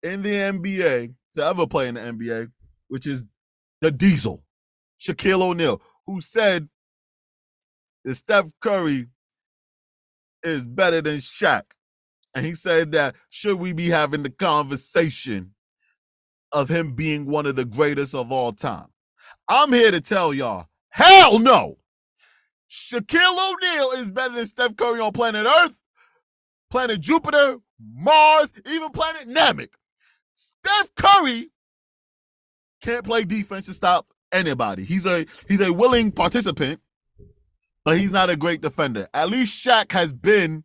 in 0.04 0.22
the 0.22 0.30
NBA 0.30 1.14
to 1.34 1.46
ever 1.46 1.68
play 1.68 1.88
in 1.88 1.96
the 1.96 2.02
NBA, 2.02 2.52
which 2.88 3.08
is 3.08 3.24
the 3.82 3.92
Diesel, 3.92 4.44
Shaquille 5.00 5.42
O'Neal, 5.42 5.82
who 6.06 6.22
said 6.22 6.70
that 8.04 8.16
Steph 8.16 8.52
Curry 8.62 9.08
is 10.44 10.66
better 10.66 11.02
than 11.02 11.18
Shaq. 11.18 11.64
And 12.34 12.46
he 12.46 12.54
said 12.54 12.92
that 12.94 13.16
should 13.30 13.60
we 13.60 13.74
be 13.74 13.90
having 13.90 14.24
the 14.24 14.30
conversation 14.30 15.54
of 16.52 16.70
him 16.70 16.96
being 16.96 17.26
one 17.26 17.46
of 17.46 17.56
the 17.56 17.66
greatest 17.66 18.16
of 18.16 18.32
all 18.32 18.54
time? 18.54 18.88
I'm 19.48 19.74
here 19.74 19.92
to 19.92 20.02
tell 20.02 20.34
y'all, 20.34 20.68
hell 20.90 21.40
no. 21.40 21.78
Shaquille 22.72 23.52
O'Neal 23.52 23.92
is 24.02 24.12
better 24.12 24.36
than 24.36 24.46
Steph 24.46 24.78
Curry 24.78 25.02
on 25.02 25.12
planet 25.12 25.46
Earth, 25.46 25.82
planet 26.70 27.02
Jupiter, 27.02 27.58
Mars, 27.94 28.54
even 28.66 28.92
planet 28.92 29.28
Namek. 29.28 29.70
Steph 30.64 30.96
Curry 30.96 31.50
can't 32.82 33.04
play 33.04 33.24
defense 33.24 33.66
to 33.66 33.74
stop 33.74 34.08
anybody. 34.32 34.84
He's 34.84 35.06
a 35.06 35.26
he's 35.48 35.62
a 35.62 35.74
willing 35.74 36.12
participant, 36.12 36.82
but 37.84 37.98
he's 37.98 38.12
not 38.12 38.30
a 38.30 38.36
great 38.36 38.62
defender. 38.62 39.08
At 39.14 39.30
least 39.30 39.66
Shaq 39.66 39.92
has 39.92 40.14
been 40.14 40.64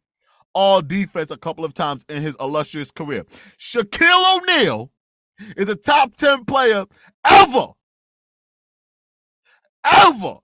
all 0.54 0.80
defense 0.80 1.30
a 1.30 1.36
couple 1.36 1.64
of 1.64 1.74
times 1.74 2.04
in 2.08 2.22
his 2.22 2.36
illustrious 2.40 2.90
career. 2.90 3.24
Shaquille 3.58 4.38
O'Neal 4.38 4.90
is 5.56 5.68
a 5.68 5.76
top 5.76 6.16
10 6.16 6.46
player 6.46 6.86
ever. 7.26 7.68
Ever. 9.84 10.36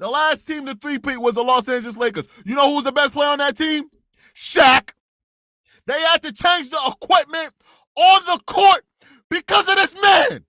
The 0.00 0.08
last 0.08 0.46
team 0.46 0.66
to 0.66 0.74
three-peat 0.74 1.18
was 1.18 1.34
the 1.34 1.44
Los 1.44 1.68
Angeles 1.68 1.96
Lakers. 1.96 2.26
You 2.44 2.56
know 2.56 2.68
who 2.68 2.76
was 2.76 2.84
the 2.84 2.92
best 2.92 3.12
player 3.12 3.28
on 3.28 3.38
that 3.38 3.56
team? 3.56 3.84
Shaq. 4.34 4.90
They 5.86 6.00
had 6.00 6.22
to 6.22 6.32
change 6.32 6.70
the 6.70 6.78
equipment 7.00 7.52
on 8.00 8.24
the 8.26 8.42
court 8.46 8.82
because 9.28 9.68
of 9.68 9.76
this 9.76 9.94
man. 10.00 10.44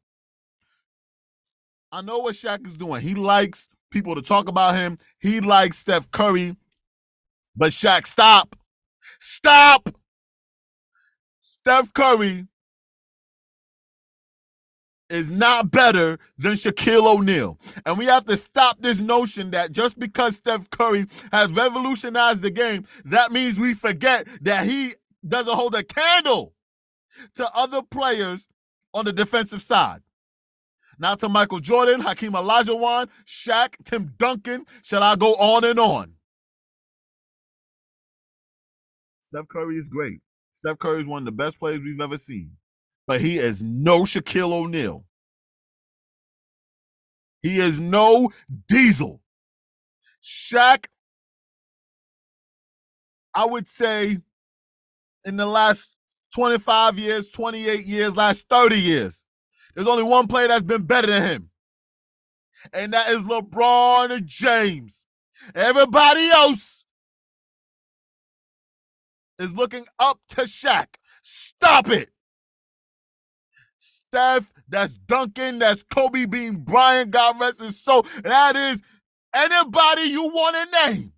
I 1.92 2.02
know 2.02 2.20
what 2.20 2.36
Shaq 2.36 2.66
is 2.66 2.78
doing. 2.78 3.02
He 3.02 3.16
likes 3.16 3.68
people 3.92 4.16
to 4.16 4.22
talk 4.22 4.48
about 4.48 4.76
him. 4.76 4.98
He 5.20 5.42
likes 5.42 5.78
Steph 5.78 6.10
Curry. 6.12 6.56
But 7.56 7.72
Shaq, 7.72 8.08
stop. 8.08 8.56
Stop. 9.20 9.94
Steph 11.42 11.94
Curry 11.94 12.48
is 15.10 15.30
not 15.30 15.70
better 15.70 16.18
than 16.38 16.54
Shaquille 16.54 17.06
O'Neal. 17.06 17.60
And 17.86 17.98
we 17.98 18.06
have 18.06 18.26
to 18.26 18.38
stop 18.38 18.82
this 18.82 19.02
notion 19.02 19.52
that 19.52 19.74
just 19.74 20.00
because 20.00 20.38
Steph 20.38 20.70
Curry 20.70 21.08
has 21.34 21.52
revolutionized 21.52 22.42
the 22.42 22.52
game, 22.52 22.86
that 23.04 23.34
means 23.34 23.60
we 23.60 23.74
forget 23.74 24.26
that 24.42 24.66
he 24.66 24.94
doesn't 25.28 25.54
hold 25.54 25.76
a 25.76 25.84
candle 25.84 26.54
to 27.36 27.50
other 27.54 27.82
players 27.82 28.48
on 28.94 29.06
the 29.06 29.14
defensive 29.14 29.62
side. 29.62 30.02
Now 31.00 31.16
to 31.16 31.30
Michael 31.30 31.60
Jordan, 31.60 32.02
Hakeem 32.02 32.34
Olajuwon, 32.34 33.10
Shaq, 33.26 33.76
Tim 33.84 34.14
Duncan. 34.18 34.66
Shall 34.84 35.02
I 35.02 35.16
go 35.16 35.34
on 35.36 35.64
and 35.64 35.80
on? 35.80 36.14
Steph 39.22 39.48
Curry 39.48 39.78
is 39.78 39.90
great. 39.90 40.20
Steph 40.54 40.78
Curry 40.78 41.02
is 41.02 41.08
one 41.08 41.22
of 41.22 41.26
the 41.26 41.32
best 41.32 41.58
players 41.58 41.82
we've 41.82 42.00
ever 42.02 42.18
seen. 42.18 42.52
But 43.08 43.22
he 43.22 43.38
is 43.40 43.64
no 43.64 44.02
Shaquille 44.04 44.52
O'Neal. 44.52 45.06
He 47.42 47.60
is 47.60 47.80
no 47.80 48.32
Diesel. 48.68 49.22
Shaq, 50.24 50.86
I 53.34 53.46
would 53.46 53.68
say, 53.68 54.20
in 55.26 55.38
the 55.38 55.48
last 55.48 55.90
25 56.34 57.00
years, 57.00 57.30
28 57.32 57.86
years, 57.86 58.16
last 58.16 58.46
30 58.50 58.80
years. 58.80 59.26
There's 59.76 59.88
only 59.88 60.04
one 60.04 60.28
player 60.28 60.48
that's 60.48 60.64
been 60.64 60.84
better 60.84 61.08
than 61.08 61.24
him, 61.24 61.50
and 62.74 62.94
that 62.94 63.10
is 63.10 63.24
LeBron 63.24 64.26
James. 64.26 65.06
Everybody 65.56 66.30
else 66.30 66.86
is 69.40 69.56
looking 69.56 69.86
up 70.00 70.20
to 70.30 70.42
Shaq. 70.42 70.88
Stop 71.22 71.90
it. 71.90 72.10
Steph, 73.78 74.52
that's 74.68 74.94
Duncan, 74.94 75.60
that's 75.60 75.84
Kobe 75.84 76.26
Bean 76.26 76.58
Bryant, 76.58 77.12
God 77.12 77.40
rest 77.40 77.62
his 77.62 77.80
soul. 77.80 78.06
That 78.24 78.56
is 78.56 78.82
anybody 79.34 80.04
you 80.04 80.26
want 80.28 80.56
to 80.56 80.88
name. 80.88 81.14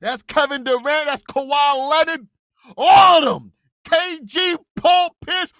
That's 0.00 0.22
Kevin 0.22 0.64
Durant, 0.64 1.06
that's 1.06 1.22
Kawhi 1.24 1.90
Leonard, 1.90 2.28
all 2.76 3.28
of 3.28 3.42
them. 3.42 3.52
KG, 3.88 4.58
Paul 4.76 5.16
Pierce, 5.26 5.52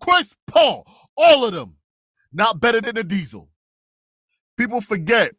Chris 0.00 0.34
Paul, 0.46 0.86
all 1.16 1.44
of 1.46 1.52
them. 1.54 1.76
Not 2.32 2.60
better 2.60 2.80
than 2.80 2.96
the 2.96 3.04
diesel. 3.04 3.48
People 4.58 4.80
forget 4.80 5.32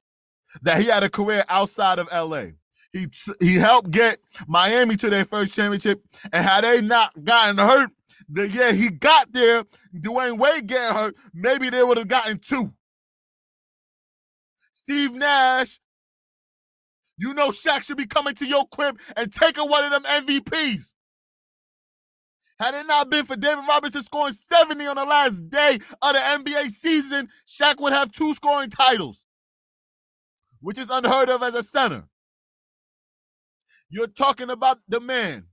that 0.63 0.81
he 0.81 0.87
had 0.87 1.03
a 1.03 1.09
career 1.09 1.45
outside 1.49 1.99
of 1.99 2.09
LA. 2.11 2.45
He 2.93 3.07
he 3.39 3.55
helped 3.55 3.91
get 3.91 4.19
Miami 4.47 4.97
to 4.97 5.09
their 5.09 5.25
first 5.25 5.55
championship, 5.55 6.03
and 6.33 6.45
had 6.45 6.63
they 6.63 6.81
not 6.81 7.11
gotten 7.23 7.57
hurt, 7.57 7.91
the 8.29 8.49
year 8.49 8.73
he 8.73 8.89
got 8.89 9.31
there, 9.33 9.63
Dwyane 9.95 10.37
Wade 10.39 10.67
getting 10.67 10.95
hurt, 10.95 11.15
maybe 11.33 11.69
they 11.69 11.83
would 11.83 11.97
have 11.97 12.09
gotten 12.09 12.39
two. 12.39 12.73
Steve 14.73 15.13
Nash, 15.13 15.79
you 17.17 17.33
know 17.33 17.49
Shaq 17.49 17.83
should 17.83 17.97
be 17.97 18.07
coming 18.07 18.35
to 18.35 18.47
your 18.47 18.65
crib 18.73 18.99
and 19.15 19.33
taking 19.33 19.69
one 19.69 19.85
of 19.85 19.91
them 20.03 20.25
MVPs. 20.27 20.93
Had 22.61 22.75
it 22.75 22.85
not 22.85 23.09
been 23.09 23.25
for 23.25 23.35
David 23.35 23.63
Robinson 23.67 24.03
scoring 24.03 24.35
70 24.35 24.85
on 24.85 24.95
the 24.95 25.03
last 25.03 25.49
day 25.49 25.79
of 25.99 26.13
the 26.13 26.19
NBA 26.19 26.69
season, 26.69 27.27
Shaq 27.47 27.79
would 27.79 27.91
have 27.91 28.11
two 28.11 28.35
scoring 28.35 28.69
titles, 28.69 29.25
which 30.59 30.77
is 30.77 30.91
unheard 30.91 31.31
of 31.31 31.41
as 31.41 31.55
a 31.55 31.63
center. 31.63 32.03
You're 33.89 34.05
talking 34.05 34.51
about 34.51 34.77
the 34.87 34.99
man 34.99 35.45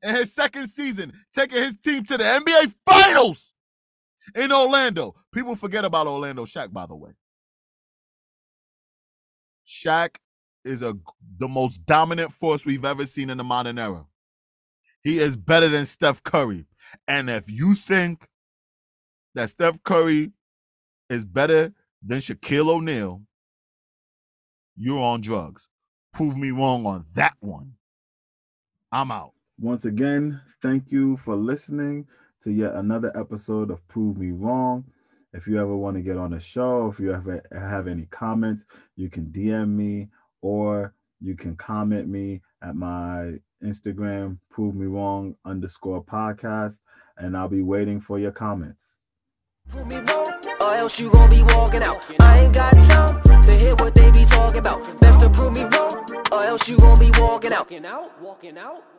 in 0.00 0.14
his 0.14 0.32
second 0.32 0.68
season, 0.68 1.12
taking 1.34 1.60
his 1.60 1.76
team 1.76 2.04
to 2.04 2.16
the 2.16 2.22
NBA 2.22 2.72
Finals 2.88 3.52
in 4.36 4.52
Orlando. 4.52 5.16
People 5.34 5.56
forget 5.56 5.84
about 5.84 6.06
Orlando 6.06 6.44
Shaq, 6.44 6.72
by 6.72 6.86
the 6.86 6.94
way. 6.94 7.10
Shaq 9.66 10.18
is 10.64 10.82
a 10.82 10.96
the 11.38 11.48
most 11.48 11.84
dominant 11.84 12.32
force 12.32 12.64
we've 12.64 12.84
ever 12.84 13.04
seen 13.06 13.28
in 13.28 13.38
the 13.38 13.44
modern 13.44 13.76
era. 13.76 14.06
He 15.06 15.20
is 15.20 15.36
better 15.36 15.68
than 15.68 15.86
Steph 15.86 16.24
Curry. 16.24 16.66
And 17.06 17.30
if 17.30 17.48
you 17.48 17.76
think 17.76 18.26
that 19.36 19.50
Steph 19.50 19.80
Curry 19.84 20.32
is 21.08 21.24
better 21.24 21.72
than 22.02 22.18
Shaquille 22.18 22.68
O'Neal, 22.68 23.22
you're 24.74 25.00
on 25.00 25.20
drugs. 25.20 25.68
Prove 26.12 26.36
me 26.36 26.50
wrong 26.50 26.86
on 26.86 27.04
that 27.14 27.36
one. 27.38 27.74
I'm 28.90 29.12
out. 29.12 29.34
Once 29.60 29.84
again, 29.84 30.40
thank 30.60 30.90
you 30.90 31.16
for 31.18 31.36
listening 31.36 32.08
to 32.42 32.50
yet 32.50 32.74
another 32.74 33.16
episode 33.16 33.70
of 33.70 33.86
Prove 33.86 34.16
Me 34.16 34.32
Wrong. 34.32 34.86
If 35.32 35.46
you 35.46 35.60
ever 35.60 35.76
want 35.76 35.96
to 35.98 36.02
get 36.02 36.16
on 36.16 36.32
the 36.32 36.40
show, 36.40 36.88
if 36.88 36.98
you 36.98 37.14
ever 37.14 37.44
have 37.52 37.86
any 37.86 38.06
comments, 38.06 38.64
you 38.96 39.08
can 39.08 39.26
DM 39.26 39.68
me 39.68 40.08
or 40.42 40.94
you 41.20 41.36
can 41.36 41.54
comment 41.54 42.08
me 42.08 42.42
at 42.60 42.74
my 42.74 43.34
Instagram, 43.62 44.38
Prove 44.50 44.74
Me 44.74 44.86
Wrong 44.86 45.34
underscore 45.44 46.02
podcast, 46.02 46.80
and 47.16 47.36
I'll 47.36 47.48
be 47.48 47.62
waiting 47.62 48.00
for 48.00 48.18
your 48.18 48.32
comments. 48.32 48.98
Prove 49.68 49.88
me 49.88 49.96
wrong, 49.96 50.32
or 50.60 50.74
else 50.74 51.00
you 51.00 51.10
gon' 51.10 51.30
be 51.30 51.42
walking 51.54 51.82
out. 51.82 52.06
I 52.20 52.40
ain't 52.40 52.54
got 52.54 52.72
time 52.72 53.42
to 53.42 53.52
hear 53.52 53.74
what 53.76 53.94
they 53.94 54.10
be 54.12 54.24
talking 54.24 54.58
about. 54.58 55.00
Best 55.00 55.20
to 55.20 55.30
prove 55.30 55.54
me 55.54 55.64
wrong, 55.64 56.04
or 56.32 56.42
else 56.44 56.68
you 56.68 56.76
gon' 56.76 56.98
be 56.98 57.10
walking 57.18 57.52
out. 57.52 57.70
Walking 57.70 57.84
out, 57.84 58.22
walking 58.22 58.58
out. 58.58 58.95